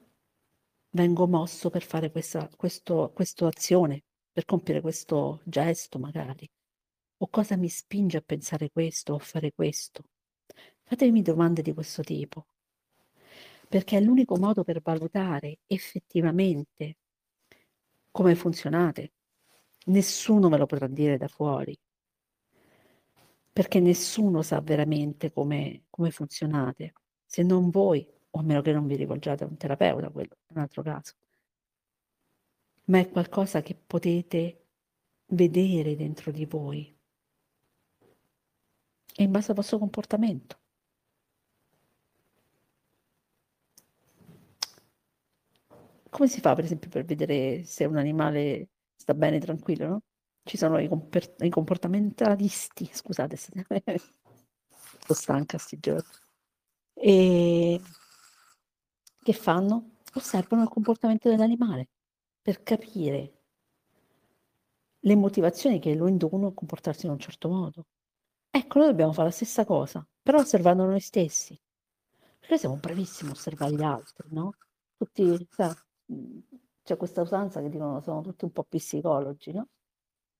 vengo 0.91 1.27
mosso 1.27 1.69
per 1.69 1.83
fare 1.83 2.09
questa 2.11 2.49
questo, 2.55 3.11
questo 3.13 3.45
azione? 3.47 4.03
per 4.35 4.43
compiere 4.43 4.81
questo 4.81 5.39
gesto 5.45 5.97
magari? 5.97 6.45
O 7.19 7.27
cosa 7.29 7.55
mi 7.55 7.69
spinge 7.69 8.17
a 8.17 8.21
pensare 8.21 8.69
questo 8.69 9.13
o 9.13 9.15
a 9.15 9.19
fare 9.19 9.53
questo? 9.53 10.03
Fatemi 10.83 11.21
domande 11.21 11.61
di 11.61 11.73
questo 11.73 12.01
tipo, 12.03 12.47
perché 13.67 13.97
è 13.97 14.01
l'unico 14.01 14.37
modo 14.37 14.63
per 14.63 14.81
valutare 14.81 15.59
effettivamente 15.67 16.97
come 18.11 18.35
funzionate. 18.35 19.11
Nessuno 19.87 20.49
ve 20.49 20.57
lo 20.57 20.65
potrà 20.65 20.87
dire 20.87 21.17
da 21.17 21.27
fuori, 21.27 21.77
perché 23.51 23.79
nessuno 23.79 24.41
sa 24.41 24.61
veramente 24.61 25.31
come, 25.31 25.83
come 25.89 26.11
funzionate, 26.11 26.93
se 27.25 27.43
non 27.43 27.69
voi, 27.69 28.07
o 28.31 28.39
a 28.39 28.43
meno 28.43 28.61
che 28.61 28.71
non 28.71 28.87
vi 28.87 28.95
rivolgiate 28.95 29.43
a 29.43 29.47
un 29.47 29.57
terapeuta, 29.57 30.09
quello 30.09 30.37
è 30.47 30.53
un 30.53 30.59
altro 30.59 30.81
caso 30.81 31.13
ma 32.85 32.99
è 32.99 33.09
qualcosa 33.09 33.61
che 33.61 33.75
potete 33.75 34.65
vedere 35.27 35.95
dentro 35.95 36.31
di 36.31 36.45
voi 36.45 36.93
e 39.17 39.23
in 39.23 39.31
base 39.31 39.51
al 39.51 39.57
vostro 39.57 39.77
comportamento. 39.77 40.59
Come 46.15 46.29
si 46.29 46.39
fa, 46.39 46.55
per 46.55 46.63
esempio, 46.63 46.87
per 46.89 47.03
vedere 47.03 47.65
se 47.65 47.83
un 47.83 47.97
animale 47.97 48.69
sta 48.95 49.13
bene, 49.13 49.37
tranquillo, 49.37 49.85
no? 49.85 50.01
Ci 50.43 50.55
sono 50.55 50.79
i, 50.79 50.87
comper- 50.87 51.43
i 51.43 51.49
comportamentalisti, 51.49 52.87
scusate, 52.93 53.35
sto 54.65 55.13
stanca 55.13 55.57
sti 55.57 55.77
giorni. 55.77 56.09
E 56.93 57.81
che 59.23 59.33
fanno? 59.33 59.97
Osservano 60.13 60.63
il 60.63 60.69
comportamento 60.69 61.27
dell'animale 61.27 61.89
per 62.41 62.63
capire 62.63 63.33
le 64.97 65.15
motivazioni 65.17 65.79
che 65.79 65.95
lo 65.95 66.07
inducono 66.07 66.47
a 66.47 66.53
comportarsi 66.53 67.07
in 67.07 67.11
un 67.11 67.19
certo 67.19 67.49
modo. 67.49 67.87
Ecco, 68.49 68.79
noi 68.79 68.87
dobbiamo 68.87 69.11
fare 69.11 69.27
la 69.27 69.33
stessa 69.33 69.65
cosa, 69.65 70.07
però 70.21 70.37
osservando 70.37 70.85
noi 70.85 71.01
stessi. 71.01 71.59
Perché 72.39 72.57
siamo 72.57 72.77
bravissimi 72.77 73.31
a 73.31 73.33
osservare 73.33 73.73
gli 73.73 73.83
altri, 73.83 74.29
no? 74.31 74.53
Tutti, 74.95 75.45
sa, 75.51 75.75
c'è 76.83 76.97
questa 76.97 77.21
usanza 77.21 77.61
che 77.61 77.69
dicono 77.69 77.99
sono 78.01 78.21
tutti 78.21 78.45
un 78.45 78.51
po' 78.51 78.63
psicologi, 78.63 79.51
no? 79.51 79.67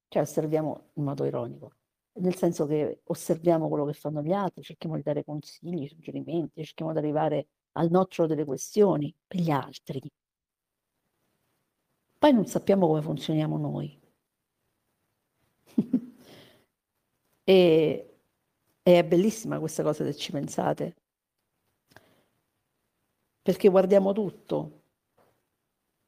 Cioè 0.07 0.21
osserviamo 0.21 0.91
in 0.93 1.03
modo 1.03 1.25
ironico, 1.25 1.71
nel 2.13 2.35
senso 2.35 2.65
che 2.67 3.01
osserviamo 3.05 3.67
quello 3.67 3.85
che 3.85 3.93
fanno 3.93 4.21
gli 4.21 4.31
altri, 4.31 4.63
cerchiamo 4.63 4.95
di 4.95 5.01
dare 5.01 5.23
consigli, 5.23 5.87
suggerimenti, 5.87 6.63
cerchiamo 6.63 6.91
di 6.93 6.99
arrivare 6.99 7.47
al 7.73 7.89
nocciolo 7.89 8.27
delle 8.27 8.45
questioni 8.45 9.13
per 9.27 9.39
gli 9.39 9.51
altri. 9.51 10.01
Poi 12.19 12.33
non 12.33 12.45
sappiamo 12.45 12.87
come 12.87 13.01
funzioniamo 13.01 13.57
noi. 13.57 13.97
e, 17.43 18.19
e 18.83 18.99
è 18.99 19.03
bellissima 19.05 19.59
questa 19.59 19.83
cosa 19.83 20.03
se 20.03 20.15
ci 20.15 20.31
pensate, 20.31 20.95
perché 23.41 23.69
guardiamo 23.69 24.11
tutto, 24.13 24.74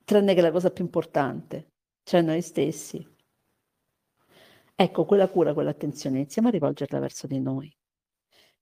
tranne 0.08 0.34
che 0.34 0.40
la 0.40 0.52
cosa 0.52 0.72
più 0.72 0.86
importante, 0.86 1.74
cioè 2.04 2.22
noi 2.22 2.42
stessi. 2.42 3.06
Ecco, 4.74 5.04
quella 5.04 5.28
cura, 5.28 5.54
quell'attenzione, 5.54 6.20
iniziamo 6.20 6.48
a 6.48 6.52
rivolgerla 6.52 7.00
verso 7.00 7.28
di 7.28 7.42
noi. 7.42 7.76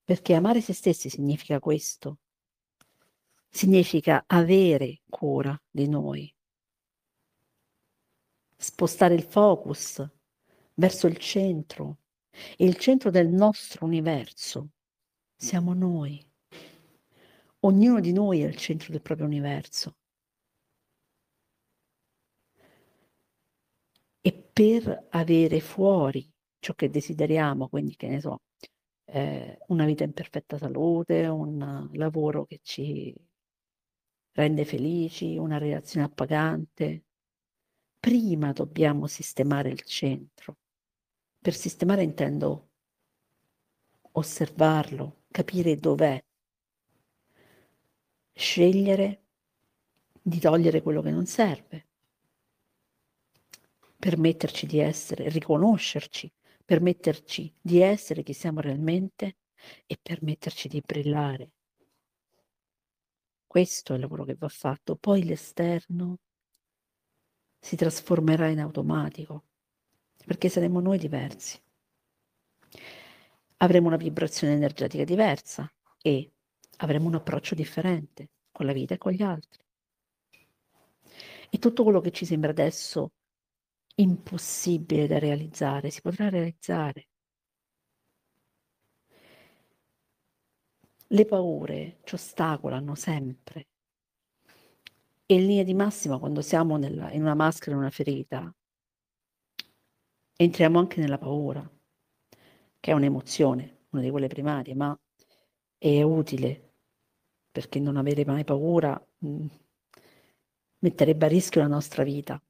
Perché 0.03 0.33
amare 0.33 0.59
se 0.59 0.73
stessi 0.73 1.07
significa 1.07 1.59
questo. 1.59 2.17
Significa 3.47 4.23
avere 4.25 5.01
cura 5.07 5.55
di 5.69 5.87
noi. 5.87 6.33
Spostare 8.57 9.13
il 9.13 9.23
focus 9.23 10.03
verso 10.73 11.05
il 11.05 11.17
centro. 11.17 11.99
Il 12.57 12.75
centro 12.77 13.11
del 13.11 13.27
nostro 13.27 13.85
universo 13.85 14.69
siamo 15.35 15.75
noi. 15.75 16.27
Ognuno 17.59 17.99
di 17.99 18.13
noi 18.13 18.41
è 18.41 18.47
il 18.47 18.55
centro 18.55 18.91
del 18.91 19.03
proprio 19.03 19.27
universo. 19.27 19.97
E 24.27 24.31
per 24.33 25.05
avere 25.11 25.59
fuori 25.59 26.27
ciò 26.57 26.73
che 26.73 26.89
desideriamo, 26.89 27.69
quindi 27.69 27.95
che 27.95 28.07
ne 28.07 28.19
so, 28.19 28.41
eh, 29.05 29.59
una 29.67 29.85
vita 29.85 30.03
in 30.03 30.13
perfetta 30.13 30.57
salute, 30.57 31.27
un 31.27 31.87
lavoro 31.93 32.45
che 32.45 32.59
ci 32.63 33.13
rende 34.31 34.65
felici, 34.65 35.37
una 35.37 35.59
relazione 35.59 36.07
appagante, 36.07 37.03
prima 37.99 38.51
dobbiamo 38.51 39.05
sistemare 39.05 39.69
il 39.69 39.83
centro. 39.83 40.57
Per 41.39 41.53
sistemare 41.53 42.01
intendo 42.01 42.69
osservarlo, 44.13 45.25
capire 45.29 45.77
dov'è, 45.77 46.19
scegliere 48.33 49.23
di 50.19 50.39
togliere 50.39 50.81
quello 50.81 51.03
che 51.03 51.11
non 51.11 51.27
serve, 51.27 51.84
permetterci 54.05 54.67
di 54.67 54.77
essere, 54.77 55.29
riconoscerci, 55.29 56.31
permetterci 56.63 57.51
di 57.59 57.81
essere 57.81 58.21
chi 58.21 58.33
siamo 58.33 58.59
realmente 58.59 59.37
e 59.87 59.97
permetterci 59.99 60.67
di 60.67 60.79
brillare. 60.85 61.49
Questo 63.47 63.93
è 63.93 63.95
il 63.95 64.01
lavoro 64.01 64.23
che 64.23 64.35
va 64.35 64.47
fatto. 64.47 64.95
Poi 64.95 65.23
l'esterno 65.23 66.19
si 67.59 67.75
trasformerà 67.75 68.47
in 68.49 68.59
automatico, 68.59 69.45
perché 70.23 70.49
saremo 70.49 70.79
noi 70.79 70.99
diversi. 70.99 71.59
Avremo 73.57 73.87
una 73.87 73.97
vibrazione 73.97 74.53
energetica 74.53 75.03
diversa 75.03 75.67
e 75.99 76.31
avremo 76.77 77.07
un 77.07 77.15
approccio 77.15 77.55
differente 77.55 78.29
con 78.51 78.67
la 78.67 78.73
vita 78.73 78.93
e 78.93 78.97
con 78.99 79.13
gli 79.13 79.23
altri. 79.23 79.63
E 81.49 81.57
tutto 81.57 81.81
quello 81.81 82.01
che 82.01 82.11
ci 82.11 82.25
sembra 82.25 82.51
adesso 82.51 83.09
impossibile 83.95 85.07
da 85.07 85.19
realizzare, 85.19 85.89
si 85.89 86.01
potrà 86.01 86.29
realizzare. 86.29 87.07
Le 91.07 91.25
paure 91.25 91.99
ci 92.03 92.15
ostacolano 92.15 92.95
sempre. 92.95 93.67
E 95.27 95.35
in 95.35 95.45
linea 95.47 95.63
di 95.63 95.73
massima, 95.73 96.19
quando 96.19 96.41
siamo 96.41 96.77
nella, 96.77 97.11
in 97.11 97.21
una 97.21 97.33
maschera, 97.35 97.71
in 97.71 97.77
una 97.77 97.89
ferita, 97.89 98.53
entriamo 100.37 100.79
anche 100.79 100.99
nella 100.99 101.17
paura, 101.17 101.67
che 102.79 102.91
è 102.91 102.93
un'emozione, 102.93 103.85
una 103.89 104.01
di 104.01 104.09
quelle 104.11 104.27
primarie, 104.27 104.75
ma 104.75 104.97
è 105.77 106.01
utile, 106.01 106.73
perché 107.51 107.79
non 107.79 107.97
avere 107.97 108.25
mai 108.25 108.43
paura 108.43 109.01
mh, 109.19 109.27
mm, 109.27 109.47
metterebbe 110.79 111.25
a 111.25 111.29
rischio 111.29 111.61
la 111.61 111.67
nostra 111.67 112.03
vita 112.03 112.41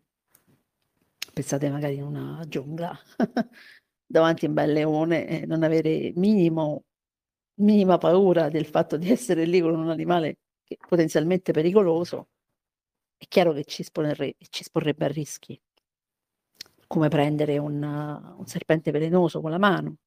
pensate 1.35 1.69
magari 1.69 1.95
in 1.95 2.03
una 2.03 2.41
giungla 2.47 2.97
davanti 4.07 4.45
a 4.45 4.47
un 4.47 4.53
bel 4.53 4.71
leone 4.71 5.27
e 5.27 5.45
non 5.45 5.63
avere 5.63 6.13
minimo, 6.15 6.85
minima 7.55 7.97
paura 7.97 8.47
del 8.47 8.65
fatto 8.65 8.95
di 8.95 9.11
essere 9.11 9.43
lì 9.43 9.59
con 9.59 9.75
un 9.75 9.89
animale 9.89 10.37
potenzialmente 10.87 11.51
pericoloso, 11.51 12.29
è 13.17 13.25
chiaro 13.27 13.51
che 13.51 13.65
ci, 13.65 13.81
esporre, 13.81 14.35
ci 14.49 14.61
esporrebbe 14.61 15.03
a 15.05 15.09
rischi, 15.09 15.59
come 16.87 17.09
prendere 17.09 17.57
un, 17.57 17.83
un 17.83 18.45
serpente 18.45 18.91
velenoso 18.91 19.41
con 19.41 19.51
la 19.51 19.57
mano. 19.57 19.97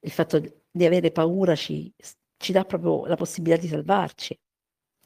Il 0.00 0.10
fatto 0.10 0.40
di 0.68 0.84
avere 0.84 1.12
paura 1.12 1.54
ci, 1.54 1.94
ci 2.36 2.50
dà 2.50 2.64
proprio 2.64 3.06
la 3.06 3.14
possibilità 3.14 3.60
di 3.60 3.68
salvarci. 3.68 4.36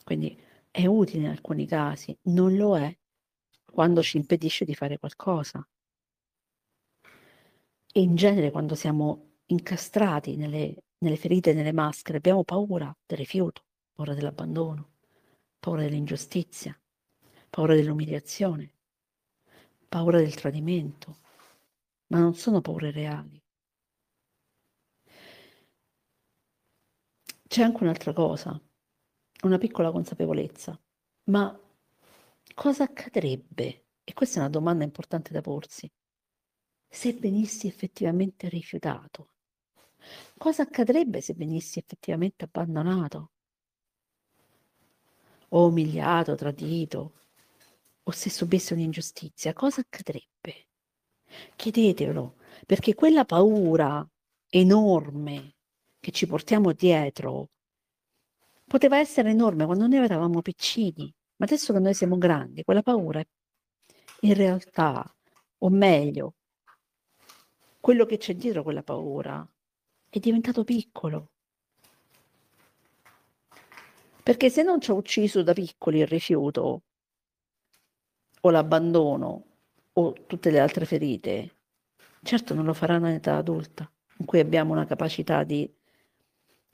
Quindi 0.04 0.40
è 0.70 0.86
utile 0.86 1.24
in 1.24 1.30
alcuni 1.30 1.66
casi, 1.66 2.16
non 2.22 2.56
lo 2.56 2.78
è 2.78 2.96
quando 3.76 4.02
ci 4.02 4.16
impedisce 4.16 4.64
di 4.64 4.74
fare 4.74 4.98
qualcosa. 4.98 5.62
E 7.92 8.00
in 8.00 8.14
genere 8.14 8.50
quando 8.50 8.74
siamo 8.74 9.40
incastrati 9.48 10.36
nelle, 10.36 10.84
nelle 11.00 11.16
ferite, 11.16 11.52
nelle 11.52 11.74
maschere, 11.74 12.16
abbiamo 12.16 12.42
paura 12.42 12.90
del 13.04 13.18
rifiuto, 13.18 13.66
paura 13.92 14.14
dell'abbandono, 14.14 14.92
paura 15.58 15.82
dell'ingiustizia, 15.82 16.74
paura 17.50 17.74
dell'umiliazione, 17.74 18.72
paura 19.86 20.20
del 20.20 20.34
tradimento, 20.34 21.18
ma 22.06 22.18
non 22.18 22.34
sono 22.34 22.62
paure 22.62 22.90
reali. 22.90 23.38
C'è 27.46 27.62
anche 27.62 27.82
un'altra 27.82 28.14
cosa, 28.14 28.58
una 29.42 29.58
piccola 29.58 29.90
consapevolezza, 29.92 30.80
ma 31.24 31.60
Cosa 32.58 32.84
accadrebbe? 32.84 33.84
E 34.02 34.14
questa 34.14 34.38
è 34.38 34.40
una 34.40 34.48
domanda 34.48 34.82
importante 34.82 35.30
da 35.30 35.42
porsi. 35.42 35.92
Se 36.88 37.12
venissi 37.12 37.66
effettivamente 37.66 38.48
rifiutato? 38.48 39.28
Cosa 40.38 40.62
accadrebbe 40.62 41.20
se 41.20 41.34
venissi 41.34 41.78
effettivamente 41.78 42.44
abbandonato? 42.44 43.32
O 45.50 45.66
umiliato, 45.66 46.34
tradito? 46.34 47.24
O 48.04 48.10
se 48.10 48.30
subissi 48.30 48.72
un'ingiustizia? 48.72 49.52
Cosa 49.52 49.82
accadrebbe? 49.82 50.68
Chiedetelo, 51.56 52.36
perché 52.64 52.94
quella 52.94 53.26
paura 53.26 54.08
enorme 54.48 55.56
che 56.00 56.10
ci 56.10 56.26
portiamo 56.26 56.72
dietro 56.72 57.50
poteva 58.64 58.96
essere 58.98 59.28
enorme 59.28 59.66
quando 59.66 59.86
noi 59.86 59.98
eravamo 59.98 60.40
piccini, 60.40 61.14
ma 61.36 61.44
adesso 61.46 61.72
che 61.72 61.78
noi 61.78 61.94
siamo 61.94 62.18
grandi, 62.18 62.64
quella 62.64 62.82
paura 62.82 63.22
in 64.20 64.34
realtà, 64.34 65.14
o 65.58 65.68
meglio, 65.68 66.34
quello 67.80 68.06
che 68.06 68.16
c'è 68.16 68.34
dietro 68.34 68.62
quella 68.62 68.82
paura 68.82 69.46
è 70.08 70.18
diventato 70.18 70.64
piccolo. 70.64 71.30
Perché 74.22 74.50
se 74.50 74.62
non 74.62 74.80
ci 74.80 74.90
ha 74.90 74.94
ucciso 74.94 75.42
da 75.42 75.52
piccoli 75.52 76.00
il 76.00 76.06
rifiuto 76.06 76.82
o 78.40 78.50
l'abbandono 78.50 79.44
o 79.92 80.12
tutte 80.26 80.50
le 80.50 80.58
altre 80.58 80.84
ferite, 80.84 81.56
certo 82.22 82.54
non 82.54 82.64
lo 82.64 82.74
faranno 82.74 83.08
in 83.08 83.14
età 83.14 83.36
adulta, 83.36 83.88
in 84.18 84.26
cui 84.26 84.40
abbiamo 84.40 84.72
una 84.72 84.84
capacità 84.84 85.44
di 85.44 85.72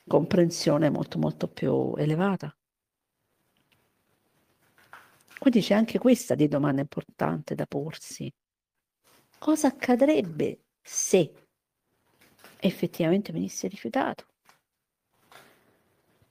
comprensione 0.06 0.88
molto 0.88 1.18
molto 1.18 1.46
più 1.48 1.94
elevata. 1.96 2.56
Quindi 5.42 5.60
c'è 5.60 5.74
anche 5.74 5.98
questa 5.98 6.36
di 6.36 6.46
domanda 6.46 6.82
importante 6.82 7.56
da 7.56 7.66
porsi. 7.66 8.32
Cosa 9.40 9.66
accadrebbe 9.66 10.66
se 10.80 11.48
effettivamente 12.60 13.32
venisse 13.32 13.66
rifiutato? 13.66 14.24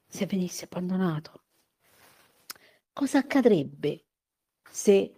Se 0.07 0.25
venisse 0.25 0.63
abbandonato? 0.63 1.43
Cosa 2.93 3.17
accadrebbe 3.17 4.05
se, 4.69 5.13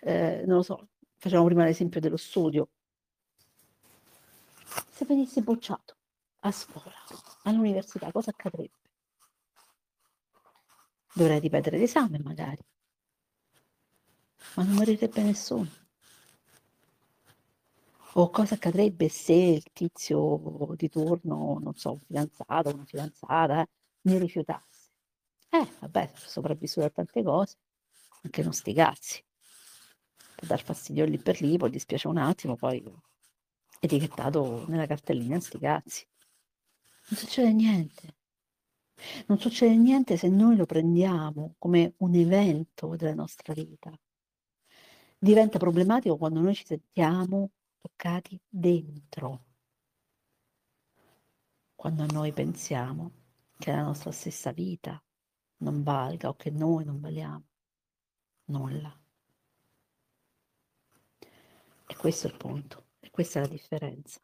eh, 0.00 0.42
non 0.44 0.56
lo 0.56 0.62
so, 0.62 0.88
facciamo 1.16 1.46
prima 1.46 1.64
l'esempio 1.64 2.00
dello 2.00 2.18
studio, 2.18 2.68
se 4.90 5.06
venisse 5.06 5.40
bocciato 5.40 5.96
a 6.40 6.52
scuola, 6.52 6.92
all'università, 7.44 8.12
cosa 8.12 8.32
accadrebbe? 8.32 8.82
Dovrei 11.14 11.40
ripetere 11.40 11.78
l'esame 11.78 12.18
magari 12.18 12.62
ma 14.54 14.62
non 14.62 14.74
morirebbe 14.74 15.22
nessuno. 15.22 15.68
O 18.16 18.30
cosa 18.30 18.54
accadrebbe 18.54 19.08
se 19.08 19.32
il 19.32 19.64
tizio 19.72 20.72
di 20.76 20.88
turno, 20.88 21.58
non 21.60 21.74
so, 21.74 21.92
un 21.92 22.00
fidanzato, 22.00 22.72
una 22.72 22.84
fidanzata, 22.84 23.62
eh, 23.62 23.68
mi 24.02 24.18
rifiutasse? 24.18 24.92
Eh, 25.50 25.68
vabbè, 25.80 26.12
sopravvissuto 26.14 26.86
a 26.86 26.90
tante 26.90 27.22
cose, 27.24 27.56
anche 28.22 28.42
non 28.42 28.52
sti 28.52 28.72
cazzi. 28.72 29.24
Per 30.36 30.46
dar 30.46 30.62
fastidio 30.62 31.04
lì 31.04 31.18
per 31.18 31.40
lì, 31.40 31.56
poi 31.56 31.70
dispiace 31.70 32.06
un 32.06 32.18
attimo, 32.18 32.54
poi 32.54 32.84
etichettato 33.80 34.64
nella 34.68 34.86
cartellina 34.86 35.40
sti 35.40 35.58
cazzi. 35.58 36.06
Non 37.08 37.18
succede 37.18 37.52
niente. 37.52 38.16
Non 39.26 39.38
succede 39.40 39.74
niente 39.76 40.16
se 40.16 40.28
noi 40.28 40.54
lo 40.54 40.66
prendiamo 40.66 41.56
come 41.58 41.94
un 41.98 42.14
evento 42.14 42.94
della 42.94 43.14
nostra 43.14 43.52
vita 43.54 43.90
diventa 45.24 45.56
problematico 45.56 46.18
quando 46.18 46.40
noi 46.40 46.54
ci 46.54 46.66
sentiamo 46.66 47.50
bloccati 47.80 48.38
dentro. 48.46 49.44
Quando 51.74 52.04
noi 52.04 52.30
pensiamo 52.32 53.10
che 53.58 53.72
la 53.72 53.82
nostra 53.82 54.12
stessa 54.12 54.52
vita 54.52 55.02
non 55.58 55.82
valga 55.82 56.28
o 56.28 56.34
che 56.34 56.50
noi 56.50 56.84
non 56.84 57.00
valiamo 57.00 57.44
nulla. 58.46 59.00
E 61.86 61.96
questo 61.96 62.26
è 62.26 62.30
il 62.30 62.36
punto, 62.36 62.88
e 63.00 63.10
questa 63.10 63.38
è 63.38 63.42
la 63.42 63.48
differenza. 63.48 64.20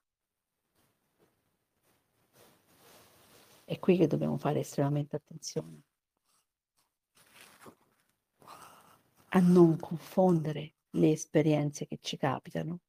È 3.64 3.78
qui 3.78 3.96
che 3.96 4.06
dobbiamo 4.06 4.36
fare 4.36 4.60
estremamente 4.60 5.16
attenzione 5.16 5.82
a 9.32 9.38
non 9.38 9.78
confondere 9.78 10.74
le 10.90 11.11
esperienze 11.11 11.87
che 11.87 11.98
ci 12.00 12.16
capitano 12.16 12.81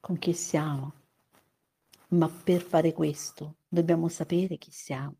con 0.00 0.18
chi 0.18 0.34
siamo. 0.34 0.92
Ma 2.08 2.28
per 2.28 2.60
fare 2.60 2.92
questo 2.92 3.56
dobbiamo 3.66 4.08
sapere 4.08 4.58
chi 4.58 4.70
siamo. 4.70 5.16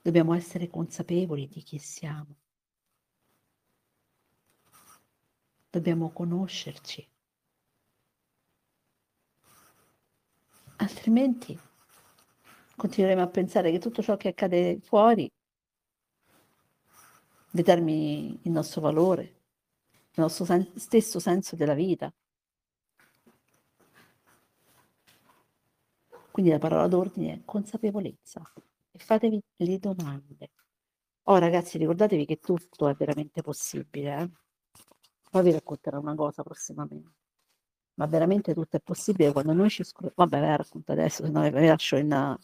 Dobbiamo 0.00 0.34
essere 0.34 0.68
consapevoli 0.68 1.46
di 1.48 1.62
chi 1.62 1.78
siamo. 1.78 2.36
Dobbiamo 5.70 6.10
conoscerci. 6.10 7.06
Altrimenti 10.76 11.58
continueremo 12.76 13.20
a 13.20 13.28
pensare 13.28 13.70
che 13.70 13.78
tutto 13.78 14.02
ciò 14.02 14.16
che 14.16 14.28
accade 14.28 14.78
fuori 14.80 15.30
determini 17.50 18.38
il 18.44 18.50
nostro 18.50 18.80
valore, 18.80 19.37
nostro 20.18 20.44
sen- 20.44 20.70
stesso 20.76 21.18
senso 21.18 21.56
della 21.56 21.74
vita. 21.74 22.12
Quindi 26.30 26.52
la 26.52 26.58
parola 26.58 26.86
d'ordine 26.86 27.32
è 27.34 27.40
consapevolezza 27.44 28.40
e 28.92 28.98
fatevi 28.98 29.42
le 29.56 29.78
domande. 29.78 30.50
Oh 31.24 31.36
ragazzi, 31.38 31.78
ricordatevi 31.78 32.24
che 32.24 32.38
tutto 32.38 32.88
è 32.88 32.94
veramente 32.94 33.42
possibile. 33.42 34.20
Eh? 34.20 34.30
Poi 35.30 35.42
vi 35.42 35.52
racconterò 35.52 35.98
una 35.98 36.14
cosa 36.14 36.42
prossimamente. 36.42 37.16
Ma 37.94 38.06
veramente 38.06 38.54
tutto 38.54 38.76
è 38.76 38.80
possibile 38.80 39.32
quando 39.32 39.52
noi 39.52 39.68
ci 39.68 39.82
scroll... 39.82 40.12
Vabbè, 40.14 40.40
ve 40.40 40.46
la 40.46 40.56
racconto 40.56 40.92
adesso, 40.92 41.24
se 41.24 41.30
no 41.30 41.42
vi 41.42 41.66
lascio 41.66 41.96
in, 41.96 42.38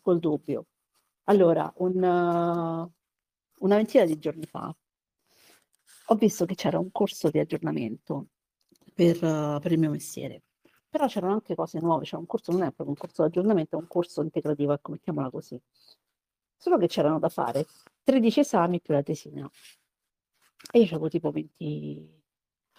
col 0.00 0.18
dubbio. 0.20 0.66
Allora, 1.24 1.70
un, 1.78 1.96
una 1.96 3.76
ventina 3.76 4.04
di 4.04 4.18
giorni 4.18 4.46
fa 4.46 4.74
ho 6.10 6.14
visto 6.14 6.44
che 6.46 6.54
c'era 6.54 6.78
un 6.78 6.90
corso 6.90 7.30
di 7.30 7.38
aggiornamento 7.38 8.28
per, 8.94 9.22
uh, 9.22 9.60
per 9.60 9.72
il 9.72 9.78
mio 9.78 9.90
mestiere, 9.90 10.42
però 10.88 11.06
c'erano 11.06 11.34
anche 11.34 11.54
cose 11.54 11.80
nuove, 11.80 12.04
cioè 12.04 12.18
un 12.18 12.26
corso 12.26 12.50
non 12.52 12.62
è 12.62 12.72
proprio 12.72 12.88
un 12.88 12.96
corso 12.96 13.22
di 13.22 13.28
aggiornamento, 13.28 13.76
è 13.76 13.80
un 13.80 13.88
corso 13.88 14.22
integrativo, 14.22 14.72
ecco, 14.72 14.92
mettiamola 14.92 15.30
così. 15.30 15.60
Solo 16.56 16.78
che 16.78 16.86
c'erano 16.86 17.18
da 17.18 17.28
fare 17.28 17.66
13 18.02 18.40
esami 18.40 18.80
più 18.80 18.94
la 18.94 19.02
tesina. 19.02 19.48
E 20.72 20.78
io 20.78 20.86
avevo 20.86 21.08
tipo 21.08 21.30
20, 21.30 22.22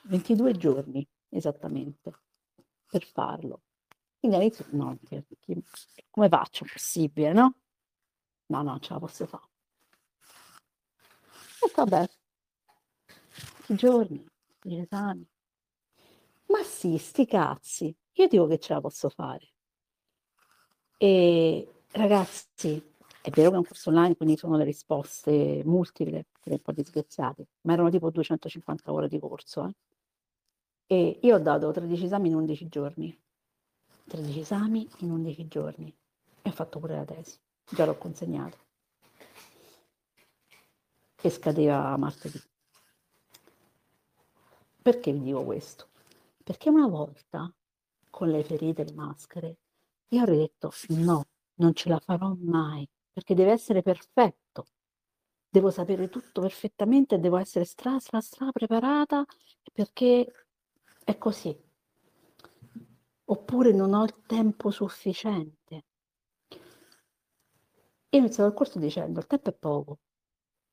22 0.04 0.54
giorni 0.54 1.08
esattamente 1.30 2.12
per 2.89 3.04
farlo. 3.04 3.62
Quindi 4.20 4.38
all'inizio, 4.38 4.65
no, 4.72 4.98
come 6.10 6.28
faccio? 6.28 6.65
Possibile, 6.65 7.32
no? 7.32 7.56
No, 8.48 8.62
no, 8.63 8.80
ce 8.80 8.94
la 8.94 9.00
posso 9.00 9.26
fare. 9.28 9.48
E 11.62 11.72
vabbè, 11.74 12.10
i 13.73 13.75
giorni, 13.75 14.25
gli 14.62 14.75
esami. 14.75 15.27
Ma 16.47 16.63
sì, 16.63 16.97
sti 16.97 17.25
cazzi, 17.25 17.95
io 18.13 18.27
dico 18.27 18.47
che 18.47 18.60
ce 18.60 18.73
la 18.73 18.82
posso 18.82 19.10
fare. 19.10 19.53
E 20.97 21.84
ragazzi, 21.91 22.84
è 23.21 23.29
vero 23.29 23.49
che 23.49 23.55
è 23.55 23.60
un 23.60 23.65
corso 23.65 23.89
online, 23.89 24.15
quindi 24.15 24.38
sono 24.38 24.58
le 24.58 24.63
risposte 24.63 25.62
multiple, 25.65 26.25
un 26.43 26.62
po' 26.62 26.71
disgraziate, 26.71 27.47
ma 27.62 27.73
erano 27.73 27.89
tipo 27.89 28.10
250 28.10 28.91
ore 28.91 29.08
di 29.08 29.19
corso. 29.19 29.65
Eh? 29.67 29.75
E 30.88 31.19
io 31.21 31.36
ho 31.36 31.39
dato 31.39 31.71
13 31.71 32.05
esami 32.05 32.29
in 32.29 32.36
11 32.36 32.67
giorni. 32.67 33.17
13 34.08 34.39
esami 34.39 34.89
in 34.99 35.12
11 35.12 35.47
giorni. 35.47 35.95
E 36.41 36.49
ho 36.49 36.51
fatto 36.51 36.79
pure 36.79 36.95
la 36.95 37.05
tesi. 37.05 37.38
Già 37.69 37.86
l'ho 37.86 37.97
consegnato 37.97 38.67
che 41.19 41.29
scadeva 41.29 41.95
martedì. 41.97 42.41
Perché 44.89 45.12
vi 45.12 45.21
dico 45.21 45.43
questo? 45.43 45.89
Perché 46.43 46.67
una 46.69 46.88
volta 46.88 47.54
con 48.10 48.28
le 48.32 48.43
ferite, 48.43 48.84
le 48.84 48.93
maschere, 48.93 49.58
io 50.08 50.21
avrei 50.21 50.38
detto 50.38 50.71
no, 50.88 51.28
non 51.58 51.75
ce 51.75 51.89
la 51.89 51.99
farò 51.99 52.36
mai, 52.36 52.89
perché 53.13 53.36
deve 53.36 53.52
essere 53.52 53.84
perfetto. 53.84 54.65
Devo 55.47 55.69
sapere 55.69 56.10
tutto 56.10 56.41
perfettamente, 56.41 57.19
devo 57.19 57.38
essere 57.38 57.65
stra, 57.65 57.99
stra, 57.99 58.19
stra 58.19 58.52
preparata 58.52 59.23
perché 59.71 60.34
è 61.04 61.17
così. 61.19 61.56
Oppure 63.25 63.71
non 63.71 63.93
ho 63.93 64.04
il 64.06 64.23
tempo 64.25 64.71
sufficiente. 64.71 65.84
Io 66.49 66.58
ho 68.10 68.17
iniziato 68.17 68.49
il 68.49 68.56
corso 68.56 68.80
dicendo 68.80 69.19
il 69.19 69.28
tempo 69.28 69.52
è 69.52 69.54
poco, 69.54 69.99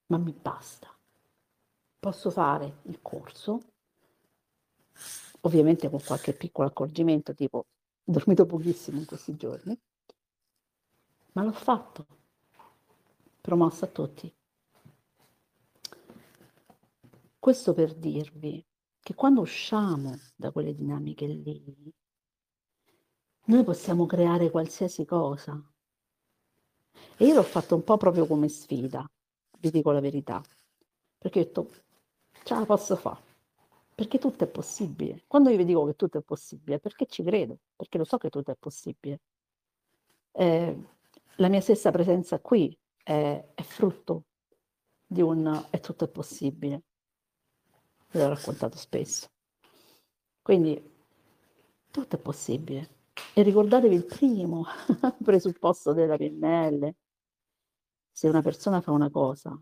ma 0.06 0.16
mi 0.16 0.32
basta. 0.32 0.88
Posso 1.98 2.30
fare 2.30 2.78
il 2.84 3.02
corso, 3.02 3.60
ovviamente 5.40 5.88
con 5.90 6.02
qualche 6.02 6.32
piccolo 6.32 6.68
accorgimento, 6.68 7.34
tipo 7.34 7.58
ho 7.58 7.64
dormito 8.12 8.46
pochissimo 8.46 8.98
in 8.98 9.06
questi 9.06 9.36
giorni, 9.36 9.78
ma 11.32 11.42
l'ho 11.42 11.52
fatto, 11.52 12.06
promosso 13.40 13.84
a 13.84 13.88
tutti. 13.88 14.32
Questo 17.38 17.74
per 17.74 17.94
dirvi 17.94 18.64
che 19.00 19.14
quando 19.14 19.40
usciamo 19.40 20.18
da 20.34 20.50
quelle 20.50 20.74
dinamiche 20.74 21.26
lì, 21.26 21.92
noi 23.44 23.64
possiamo 23.64 24.06
creare 24.06 24.50
qualsiasi 24.50 25.04
cosa. 25.04 25.60
E 27.18 27.24
io 27.24 27.34
l'ho 27.34 27.42
fatto 27.42 27.74
un 27.74 27.84
po' 27.84 27.96
proprio 27.96 28.26
come 28.26 28.48
sfida 28.48 29.08
vi 29.58 29.70
dico 29.70 29.90
la 29.90 30.00
verità, 30.00 30.42
perché 31.18 31.40
ho 31.40 31.42
detto, 31.44 31.70
ce 32.44 32.54
la 32.54 32.64
posso 32.64 32.96
fare, 32.96 33.35
perché 33.96 34.18
tutto 34.18 34.44
è 34.44 34.46
possibile. 34.46 35.24
Quando 35.26 35.48
io 35.48 35.56
vi 35.56 35.64
dico 35.64 35.86
che 35.86 35.94
tutto 35.96 36.18
è 36.18 36.20
possibile, 36.20 36.78
perché 36.78 37.06
ci 37.06 37.22
credo, 37.22 37.60
perché 37.74 37.96
lo 37.96 38.04
so 38.04 38.18
che 38.18 38.28
tutto 38.28 38.50
è 38.50 38.54
possibile. 38.54 39.20
Eh, 40.32 40.76
la 41.36 41.48
mia 41.48 41.62
stessa 41.62 41.90
presenza 41.90 42.38
qui 42.38 42.78
è, 43.02 43.52
è 43.54 43.62
frutto 43.62 44.24
di 45.06 45.22
un 45.22 45.66
è 45.70 45.80
tutto 45.80 46.04
è 46.04 46.08
possibile. 46.08 46.82
Ve 48.10 48.20
l'ho 48.20 48.28
raccontato 48.28 48.76
spesso. 48.76 49.28
Quindi 50.42 50.78
tutto 51.90 52.16
è 52.16 52.18
possibile. 52.18 52.90
E 53.32 53.42
ricordatevi 53.42 53.94
il 53.94 54.04
primo 54.04 54.66
presupposto 55.24 55.94
della 55.94 56.18
PNL, 56.18 56.94
se 58.12 58.28
una 58.28 58.42
persona 58.42 58.82
fa 58.82 58.90
una 58.92 59.08
cosa, 59.08 59.58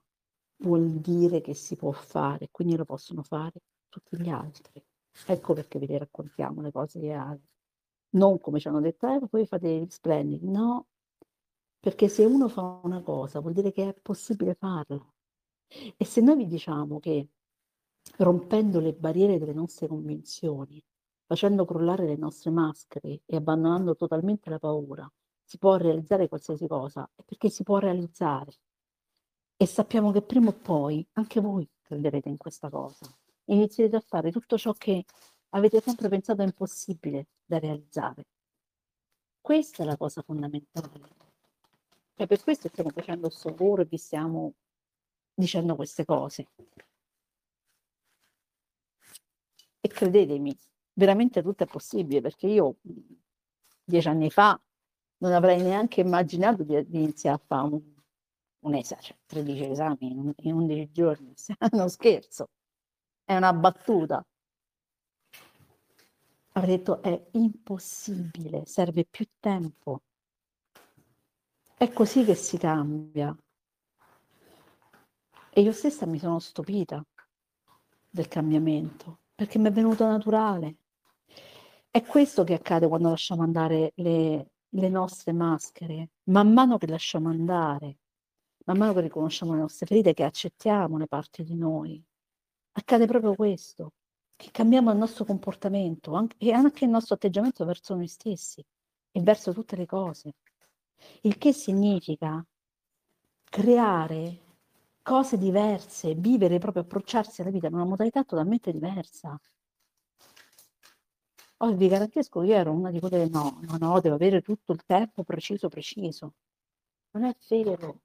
vuol 0.56 0.90
dire 1.00 1.40
che 1.40 1.54
si 1.54 1.76
può 1.76 1.92
fare, 1.92 2.48
quindi 2.50 2.74
lo 2.74 2.84
possono 2.84 3.22
fare 3.22 3.60
tutti 4.00 4.20
gli 4.20 4.28
altri. 4.28 4.82
Ecco 5.26 5.54
perché 5.54 5.78
vi 5.78 5.96
raccontiamo 5.96 6.60
le 6.60 6.72
cose 6.72 7.00
reali. 7.00 7.40
Non 8.10 8.40
come 8.40 8.60
ci 8.60 8.68
hanno 8.68 8.80
detto, 8.80 9.06
eh, 9.08 9.20
voi 9.30 9.46
fate 9.46 9.68
il 9.68 9.90
splendid. 9.90 10.42
No, 10.42 10.86
perché 11.78 12.08
se 12.08 12.24
uno 12.24 12.48
fa 12.48 12.80
una 12.82 13.02
cosa 13.02 13.40
vuol 13.40 13.52
dire 13.52 13.72
che 13.72 13.88
è 13.88 13.94
possibile 13.94 14.54
farla. 14.54 15.04
E 15.96 16.04
se 16.04 16.20
noi 16.20 16.36
vi 16.36 16.46
diciamo 16.46 16.98
che 17.00 17.28
rompendo 18.18 18.80
le 18.80 18.92
barriere 18.92 19.38
delle 19.38 19.52
nostre 19.52 19.86
convinzioni, 19.86 20.82
facendo 21.26 21.64
crollare 21.64 22.06
le 22.06 22.16
nostre 22.16 22.50
maschere 22.50 23.22
e 23.24 23.36
abbandonando 23.36 23.96
totalmente 23.96 24.50
la 24.50 24.58
paura, 24.58 25.10
si 25.42 25.58
può 25.58 25.76
realizzare 25.76 26.28
qualsiasi 26.28 26.66
cosa, 26.66 27.08
è 27.14 27.22
perché 27.22 27.50
si 27.50 27.62
può 27.62 27.78
realizzare. 27.78 28.52
E 29.56 29.66
sappiamo 29.66 30.10
che 30.10 30.22
prima 30.22 30.48
o 30.48 30.52
poi 30.52 31.06
anche 31.12 31.40
voi 31.40 31.68
crederete 31.82 32.28
in 32.28 32.36
questa 32.36 32.68
cosa. 32.70 33.06
Inizierete 33.46 33.96
a 33.96 34.00
fare 34.00 34.30
tutto 34.30 34.56
ciò 34.56 34.72
che 34.72 35.04
avete 35.50 35.80
sempre 35.80 36.08
pensato 36.08 36.42
impossibile 36.42 37.26
da 37.44 37.58
realizzare. 37.58 38.26
Questa 39.40 39.82
è 39.82 39.86
la 39.86 39.96
cosa 39.96 40.22
fondamentale. 40.22 41.22
E 42.16 42.26
per 42.26 42.42
questo 42.42 42.68
stiamo 42.68 42.90
facendo 42.90 43.28
questo 43.28 43.50
lavoro 43.50 43.82
e 43.82 43.86
vi 43.86 43.98
stiamo 43.98 44.54
dicendo 45.34 45.76
queste 45.76 46.04
cose. 46.04 46.48
E 49.80 49.88
credetemi, 49.88 50.56
veramente 50.94 51.42
tutto 51.42 51.64
è 51.64 51.66
possibile 51.66 52.20
perché 52.20 52.46
io 52.46 52.76
dieci 53.84 54.08
anni 54.08 54.30
fa 54.30 54.58
non 55.18 55.32
avrei 55.32 55.60
neanche 55.60 56.00
immaginato 56.00 56.62
di, 56.62 56.88
di 56.88 57.02
iniziare 57.02 57.36
a 57.36 57.44
fare 57.44 57.66
un, 57.66 57.82
un 58.60 58.74
esame, 58.74 59.02
cioè 59.02 59.16
13 59.26 59.64
esami 59.70 60.10
in, 60.10 60.32
in 60.36 60.52
11 60.54 60.90
giorni, 60.90 61.34
non 61.72 61.90
scherzo, 61.90 62.48
è 63.24 63.36
una 63.36 63.52
battuta. 63.52 64.24
avrei 66.52 66.76
detto 66.76 67.02
è 67.02 67.28
impossibile, 67.32 68.64
serve 68.66 69.04
più 69.04 69.26
tempo. 69.40 70.02
È 71.76 71.92
così 71.92 72.24
che 72.24 72.34
si 72.34 72.56
cambia. 72.58 73.36
E 75.50 75.60
io 75.60 75.72
stessa 75.72 76.06
mi 76.06 76.18
sono 76.18 76.38
stupita 76.38 77.04
del 78.08 78.28
cambiamento, 78.28 79.20
perché 79.34 79.58
mi 79.58 79.68
è 79.68 79.72
venuto 79.72 80.06
naturale. 80.06 80.76
È 81.90 82.02
questo 82.04 82.44
che 82.44 82.54
accade 82.54 82.88
quando 82.88 83.08
lasciamo 83.10 83.42
andare 83.42 83.92
le, 83.96 84.50
le 84.68 84.88
nostre 84.88 85.32
maschere. 85.32 86.10
Man 86.24 86.52
mano 86.52 86.78
che 86.78 86.86
lasciamo 86.86 87.28
andare, 87.28 87.98
man 88.64 88.78
mano 88.78 88.94
che 88.94 89.00
riconosciamo 89.02 89.54
le 89.54 89.60
nostre 89.60 89.86
ferite, 89.86 90.14
che 90.14 90.24
accettiamo 90.24 90.96
le 90.98 91.06
parti 91.06 91.42
di 91.44 91.54
noi, 91.54 92.04
accade 92.74 93.06
proprio 93.06 93.34
questo, 93.34 93.92
che 94.36 94.50
cambiamo 94.50 94.90
il 94.90 94.98
nostro 94.98 95.24
comportamento 95.24 96.26
e 96.38 96.52
anche 96.52 96.84
il 96.84 96.90
nostro 96.90 97.14
atteggiamento 97.14 97.64
verso 97.64 97.94
noi 97.94 98.08
stessi 98.08 98.64
e 99.10 99.20
verso 99.20 99.52
tutte 99.52 99.76
le 99.76 99.86
cose. 99.86 100.34
Il 101.22 101.38
che 101.38 101.52
significa 101.52 102.44
creare 103.44 104.40
cose 105.02 105.38
diverse, 105.38 106.14
vivere 106.14 106.58
proprio, 106.58 106.82
approcciarsi 106.82 107.42
alla 107.42 107.50
vita 107.50 107.68
in 107.68 107.74
una 107.74 107.84
modalità 107.84 108.24
totalmente 108.24 108.72
diversa. 108.72 109.38
Oggi 111.58 111.76
vi 111.76 111.88
garantisco, 111.88 112.42
io 112.42 112.54
ero 112.54 112.72
una 112.72 112.90
di 112.90 112.98
quelle 112.98 113.28
no, 113.28 113.60
no, 113.62 113.76
no, 113.78 114.00
devo 114.00 114.16
avere 114.16 114.42
tutto 114.42 114.72
il 114.72 114.82
tempo 114.84 115.22
preciso, 115.22 115.68
preciso. 115.68 116.34
Non 117.12 117.24
è 117.24 117.36
vero. 117.48 118.00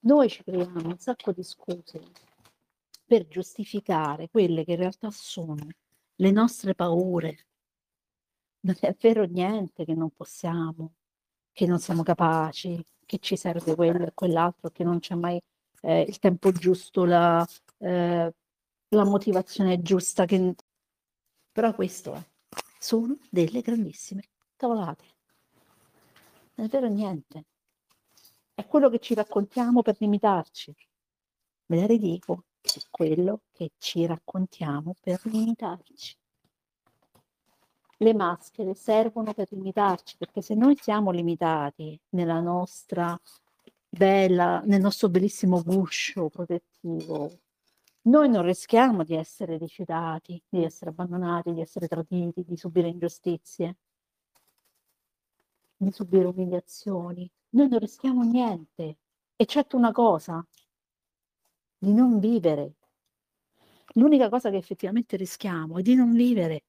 Noi 0.00 0.28
ci 0.28 0.42
creiamo 0.44 0.88
un 0.88 0.98
sacco 0.98 1.32
di 1.32 1.42
scuse 1.42 2.00
per 3.12 3.28
giustificare 3.28 4.30
quelle 4.30 4.64
che 4.64 4.70
in 4.70 4.78
realtà 4.78 5.10
sono 5.10 5.66
le 6.14 6.30
nostre 6.30 6.74
paure. 6.74 7.46
Non 8.60 8.74
è 8.80 8.96
vero 8.98 9.24
niente 9.24 9.84
che 9.84 9.92
non 9.92 10.08
possiamo, 10.12 10.94
che 11.52 11.66
non 11.66 11.78
siamo 11.78 12.02
capaci, 12.02 12.82
che 13.04 13.18
ci 13.18 13.36
serve 13.36 13.74
quello 13.74 14.06
e 14.06 14.12
quell'altro, 14.14 14.70
che 14.70 14.82
non 14.82 14.98
c'è 14.98 15.14
mai 15.14 15.38
eh, 15.82 16.00
il 16.08 16.18
tempo 16.20 16.52
giusto, 16.52 17.04
la, 17.04 17.46
eh, 17.80 18.34
la 18.88 19.04
motivazione 19.04 19.82
giusta. 19.82 20.24
Che... 20.24 20.54
Però 21.52 21.74
questo 21.74 22.14
è, 22.14 22.24
sono 22.78 23.18
delle 23.28 23.60
grandissime 23.60 24.22
cavolate. 24.56 25.04
Non 26.54 26.66
è 26.66 26.70
vero 26.70 26.88
niente. 26.88 27.44
È 28.54 28.66
quello 28.66 28.88
che 28.88 29.00
ci 29.00 29.12
raccontiamo 29.12 29.82
per 29.82 29.96
limitarci. 29.98 30.74
Ve 31.66 31.76
la 31.76 31.86
ridico, 31.86 32.44
è 32.62 32.82
quello 32.90 33.42
che 33.52 33.72
ci 33.78 34.06
raccontiamo 34.06 34.94
per 35.00 35.20
limitarci 35.24 36.16
le 38.02 38.14
maschere 38.14 38.74
servono 38.74 39.32
per 39.32 39.48
limitarci, 39.50 40.16
perché 40.18 40.42
se 40.42 40.54
noi 40.54 40.76
siamo 40.76 41.10
limitati 41.10 41.98
nella 42.10 42.40
nostra 42.40 43.18
bella, 43.88 44.60
nel 44.64 44.80
nostro 44.80 45.08
bellissimo 45.08 45.62
guscio 45.62 46.28
protettivo, 46.28 47.30
noi 48.02 48.28
non 48.28 48.42
rischiamo 48.42 49.04
di 49.04 49.14
essere 49.14 49.56
rifiutati, 49.56 50.42
di 50.48 50.64
essere 50.64 50.90
abbandonati, 50.90 51.52
di 51.52 51.60
essere 51.60 51.86
traditi, 51.86 52.44
di 52.44 52.56
subire 52.56 52.88
ingiustizie, 52.88 53.76
di 55.76 55.92
subire 55.92 56.26
umiliazioni. 56.26 57.30
Noi 57.50 57.68
non 57.68 57.78
rischiamo 57.78 58.22
niente, 58.22 58.98
eccetto 59.36 59.76
una 59.76 59.92
cosa, 59.92 60.44
di 61.82 61.92
non 61.92 62.20
vivere. 62.20 62.74
L'unica 63.94 64.28
cosa 64.28 64.50
che 64.50 64.56
effettivamente 64.56 65.16
rischiamo 65.16 65.78
è 65.78 65.82
di 65.82 65.96
non 65.96 66.12
vivere. 66.12 66.62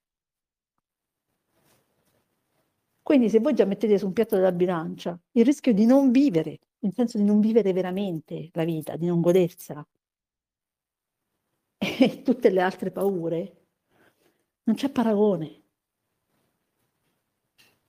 Quindi 3.03 3.29
se 3.29 3.39
voi 3.39 3.53
già 3.53 3.65
mettete 3.65 3.99
su 3.99 4.07
un 4.07 4.13
piatto 4.13 4.35
della 4.35 4.51
bilancia 4.51 5.19
il 5.33 5.45
rischio 5.45 5.71
di 5.71 5.85
non 5.85 6.09
vivere, 6.09 6.59
nel 6.79 6.93
senso 6.93 7.19
di 7.19 7.23
non 7.23 7.39
vivere 7.41 7.73
veramente 7.73 8.49
la 8.53 8.63
vita, 8.63 8.95
di 8.95 9.05
non 9.05 9.21
godersela, 9.21 9.85
e 11.77 12.21
tutte 12.23 12.49
le 12.49 12.61
altre 12.61 12.89
paure, 12.89 13.65
non 14.63 14.75
c'è 14.75 14.89
paragone. 14.89 15.61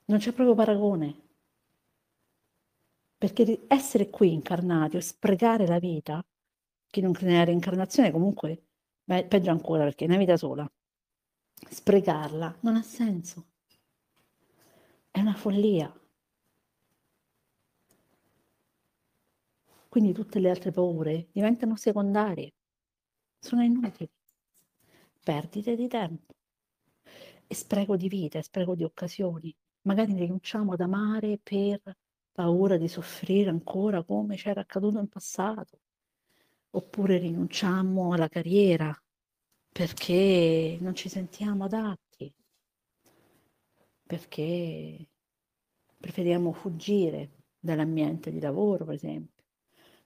Non 0.07 0.18
c'è 0.18 0.33
proprio 0.33 0.55
paragone. 0.55 1.22
Perché 3.16 3.64
essere 3.68 4.11
qui 4.11 4.33
incarnati 4.33 4.97
o 4.97 5.01
sprecare 5.01 5.66
la 5.66 5.79
vita, 5.79 6.22
chi 6.95 7.01
non 7.01 7.11
crede 7.11 7.33
nella 7.33 7.45
reincarnazione 7.45 8.13
comunque, 8.13 8.67
beh, 9.03 9.27
peggio 9.27 9.51
ancora 9.51 9.83
perché 9.83 10.05
è 10.05 10.09
una 10.09 10.17
vita 10.17 10.37
sola, 10.37 10.71
sprecarla 11.69 12.59
non 12.61 12.77
ha 12.77 12.83
senso. 12.83 13.47
È 15.11 15.19
una 15.19 15.35
follia. 15.35 15.93
Quindi 19.89 20.13
tutte 20.13 20.39
le 20.39 20.51
altre 20.51 20.71
paure 20.71 21.29
diventano 21.33 21.75
secondarie, 21.75 22.53
sono 23.41 23.65
inutili. 23.65 24.09
Perdite 25.25 25.75
di 25.75 25.89
tempo, 25.89 26.35
e 27.49 27.55
spreco 27.57 27.97
di 27.97 28.07
vita, 28.09 28.41
spreco 28.41 28.77
di 28.77 28.85
occasioni. 28.85 29.53
Magari 29.83 30.15
rinunciamo 30.15 30.75
ad 30.75 30.81
amare 30.81 31.39
per 31.43 31.81
paura 32.33 32.77
di 32.77 32.87
soffrire 32.87 33.51
ancora 33.51 34.05
come 34.05 34.37
c'era 34.37 34.61
accaduto 34.61 35.01
in 35.01 35.09
passato. 35.09 35.81
Oppure 36.77 37.18
rinunciamo 37.18 38.12
alla 38.12 38.29
carriera 38.29 38.93
perché 39.70 40.77
non 40.81 40.95
ci 40.95 41.09
sentiamo 41.09 41.64
adatti 41.64 42.35
perché 44.07 45.09
preferiamo 45.99 46.53
fuggire 46.53 47.31
dall'ambiente 47.59 48.31
di 48.31 48.41
lavoro, 48.41 48.85
per 48.85 48.95
esempio, 48.95 49.45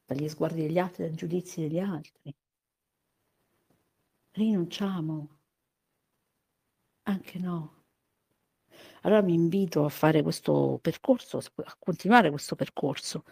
dagli 0.04 0.28
sguardi 0.28 0.62
degli 0.62 0.78
altri, 0.78 1.04
dai 1.04 1.14
giudizi 1.14 1.60
degli 1.62 1.78
altri. 1.78 2.34
Rinunciamo. 4.32 5.40
Anche 7.02 7.38
no. 7.38 7.84
Allora 9.02 9.22
mi 9.22 9.34
invito 9.34 9.84
a 9.84 9.88
fare 9.88 10.22
questo 10.22 10.78
percorso, 10.80 11.38
a 11.38 11.76
continuare 11.78 12.30
questo 12.30 12.54
percorso, 12.54 13.24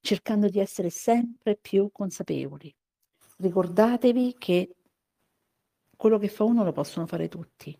cercando 0.00 0.48
di 0.48 0.58
essere 0.58 0.90
sempre 0.90 1.56
più 1.56 1.90
consapevoli. 1.92 2.74
Ricordatevi 3.40 4.34
che 4.36 4.74
quello 5.96 6.18
che 6.18 6.28
fa 6.28 6.42
uno 6.44 6.64
lo 6.64 6.72
possono 6.72 7.06
fare 7.06 7.28
tutti. 7.28 7.76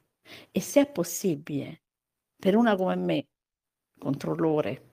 E 0.52 0.60
se 0.60 0.82
è 0.82 0.90
possibile 0.90 1.82
per 2.36 2.54
una 2.54 2.76
come 2.76 2.94
me, 2.96 3.26
controllore, 3.98 4.92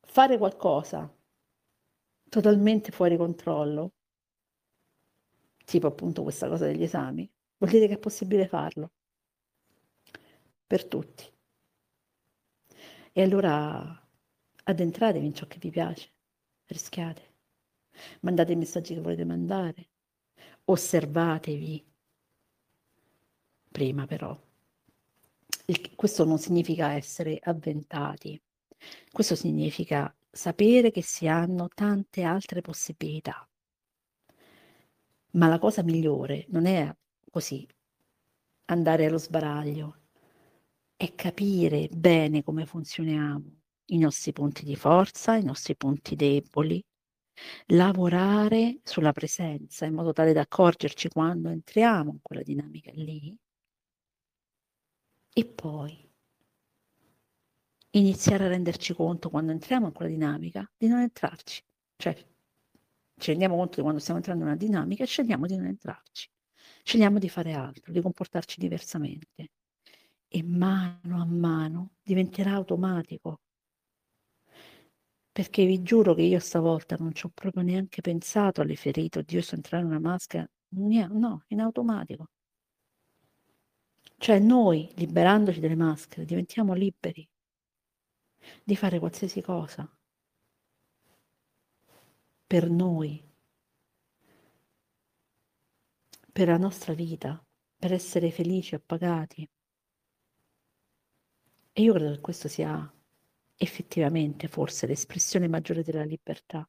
fare 0.00 0.38
qualcosa 0.38 1.12
totalmente 2.28 2.92
fuori 2.92 3.16
controllo, 3.16 3.94
tipo 5.64 5.86
appunto 5.88 6.22
questa 6.22 6.48
cosa 6.48 6.66
degli 6.66 6.84
esami, 6.84 7.28
vuol 7.56 7.70
dire 7.70 7.88
che 7.88 7.94
è 7.94 7.98
possibile 7.98 8.46
farlo. 8.46 8.92
Per 10.66 10.86
tutti. 10.86 11.24
E 13.12 13.22
allora 13.22 14.08
addentratevi 14.64 15.26
in 15.26 15.34
ciò 15.34 15.46
che 15.46 15.58
vi 15.58 15.70
piace, 15.70 16.12
rischiate, 16.66 17.27
mandate 18.20 18.52
i 18.52 18.56
messaggi 18.56 18.94
che 18.94 19.00
volete 19.00 19.24
mandare, 19.24 19.88
osservatevi. 20.64 21.86
Prima 23.70 24.06
però. 24.06 24.38
Questo 25.94 26.24
non 26.24 26.38
significa 26.38 26.92
essere 26.92 27.38
avventati, 27.42 28.40
questo 29.12 29.34
significa 29.34 30.14
sapere 30.30 30.90
che 30.90 31.02
si 31.02 31.26
hanno 31.26 31.68
tante 31.68 32.22
altre 32.22 32.60
possibilità. 32.60 33.46
Ma 35.32 35.48
la 35.48 35.58
cosa 35.58 35.82
migliore 35.82 36.46
non 36.48 36.64
è 36.66 36.94
così 37.30 37.66
andare 38.66 39.06
allo 39.06 39.18
sbaraglio, 39.18 39.96
è 40.96 41.14
capire 41.14 41.88
bene 41.90 42.42
come 42.42 42.66
funzioniamo, 42.66 43.56
i 43.86 43.98
nostri 43.98 44.32
punti 44.32 44.64
di 44.64 44.76
forza, 44.76 45.36
i 45.36 45.44
nostri 45.44 45.76
punti 45.76 46.16
deboli, 46.16 46.82
lavorare 47.66 48.80
sulla 48.82 49.12
presenza 49.12 49.84
in 49.86 49.94
modo 49.94 50.12
tale 50.12 50.32
da 50.32 50.42
accorgerci 50.42 51.08
quando 51.08 51.48
entriamo 51.48 52.10
in 52.12 52.18
quella 52.22 52.42
dinamica 52.42 52.90
lì 52.94 53.36
e 55.34 55.44
poi 55.46 56.06
iniziare 57.90 58.44
a 58.44 58.48
renderci 58.48 58.94
conto 58.94 59.30
quando 59.30 59.52
entriamo 59.52 59.86
in 59.86 59.92
quella 59.92 60.10
dinamica 60.10 60.68
di 60.76 60.88
non 60.88 61.00
entrarci. 61.00 61.62
Cioè 61.96 62.14
ci 63.16 63.30
rendiamo 63.30 63.56
conto 63.56 63.76
che 63.76 63.82
quando 63.82 64.00
stiamo 64.00 64.18
entrando 64.18 64.42
in 64.44 64.50
una 64.50 64.58
dinamica 64.58 65.04
scegliamo 65.04 65.46
di 65.46 65.56
non 65.56 65.66
entrarci, 65.66 66.28
scegliamo 66.82 67.18
di 67.18 67.28
fare 67.28 67.52
altro, 67.52 67.92
di 67.92 68.00
comportarci 68.00 68.60
diversamente 68.60 69.50
e 70.28 70.42
mano 70.42 71.20
a 71.20 71.24
mano 71.24 71.94
diventerà 72.02 72.52
automatico. 72.52 73.40
Perché 75.38 75.64
vi 75.64 75.82
giuro 75.82 76.14
che 76.14 76.22
io 76.22 76.40
stavolta 76.40 76.96
non 76.98 77.14
ci 77.14 77.24
ho 77.24 77.30
proprio 77.32 77.62
neanche 77.62 78.00
pensato 78.00 78.60
alle 78.60 78.74
ferite, 78.74 79.20
oddio 79.20 79.40
sto 79.40 79.54
entrando 79.54 79.86
in 79.86 79.92
una 79.92 80.08
maschera, 80.10 80.44
no, 80.70 81.44
in 81.46 81.60
automatico 81.60 82.30
Cioè 84.16 84.40
noi, 84.40 84.92
liberandoci 84.96 85.60
delle 85.60 85.76
maschere, 85.76 86.24
diventiamo 86.24 86.74
liberi 86.74 87.24
di 88.64 88.74
fare 88.74 88.98
qualsiasi 88.98 89.40
cosa 89.40 89.88
per 92.44 92.68
noi, 92.68 93.22
per 96.32 96.48
la 96.48 96.58
nostra 96.58 96.94
vita, 96.94 97.40
per 97.76 97.92
essere 97.92 98.32
felici, 98.32 98.74
appagati. 98.74 99.48
E 101.72 101.80
io 101.80 101.92
credo 101.92 102.14
che 102.14 102.20
questo 102.20 102.48
sia 102.48 102.92
effettivamente 103.58 104.46
forse 104.46 104.86
l'espressione 104.86 105.48
maggiore 105.48 105.82
della 105.82 106.04
libertà. 106.04 106.66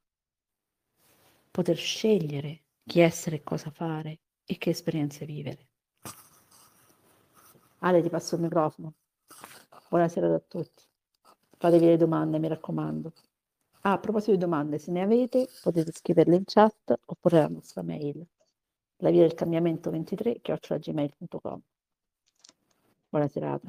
Poter 1.51 1.77
scegliere 1.77 2.63
chi 2.83 2.99
essere 2.99 3.37
e 3.37 3.43
cosa 3.43 3.69
fare 3.69 4.19
e 4.43 4.57
che 4.57 4.71
esperienze 4.71 5.25
vivere. 5.25 5.67
Ale, 7.79 8.01
ti 8.01 8.09
passo 8.09 8.35
il 8.35 8.41
microfono. 8.41 8.93
Buonasera 9.87 10.33
a 10.33 10.41
tutti. 10.45 10.83
Fatevi 11.57 11.85
le 11.85 11.97
domande, 11.97 12.39
mi 12.39 12.47
raccomando. 12.47 13.13
Ah, 13.81 13.93
a 13.93 13.99
proposito 13.99 14.31
di 14.31 14.37
domande, 14.37 14.79
se 14.79 14.91
ne 14.91 15.01
avete 15.01 15.47
potete 15.61 15.91
scriverle 15.91 16.35
in 16.35 16.43
chat 16.45 16.99
oppure 17.05 17.37
alla 17.37 17.47
nostra 17.47 17.81
mail, 17.81 18.25
la 18.97 19.09
via 19.09 19.21
del 19.21 19.35
cambiamento 19.35 19.89
23 19.89 20.41
chiocciolagmail.com. 20.41 21.61
Buona 23.09 23.27
serata. 23.27 23.67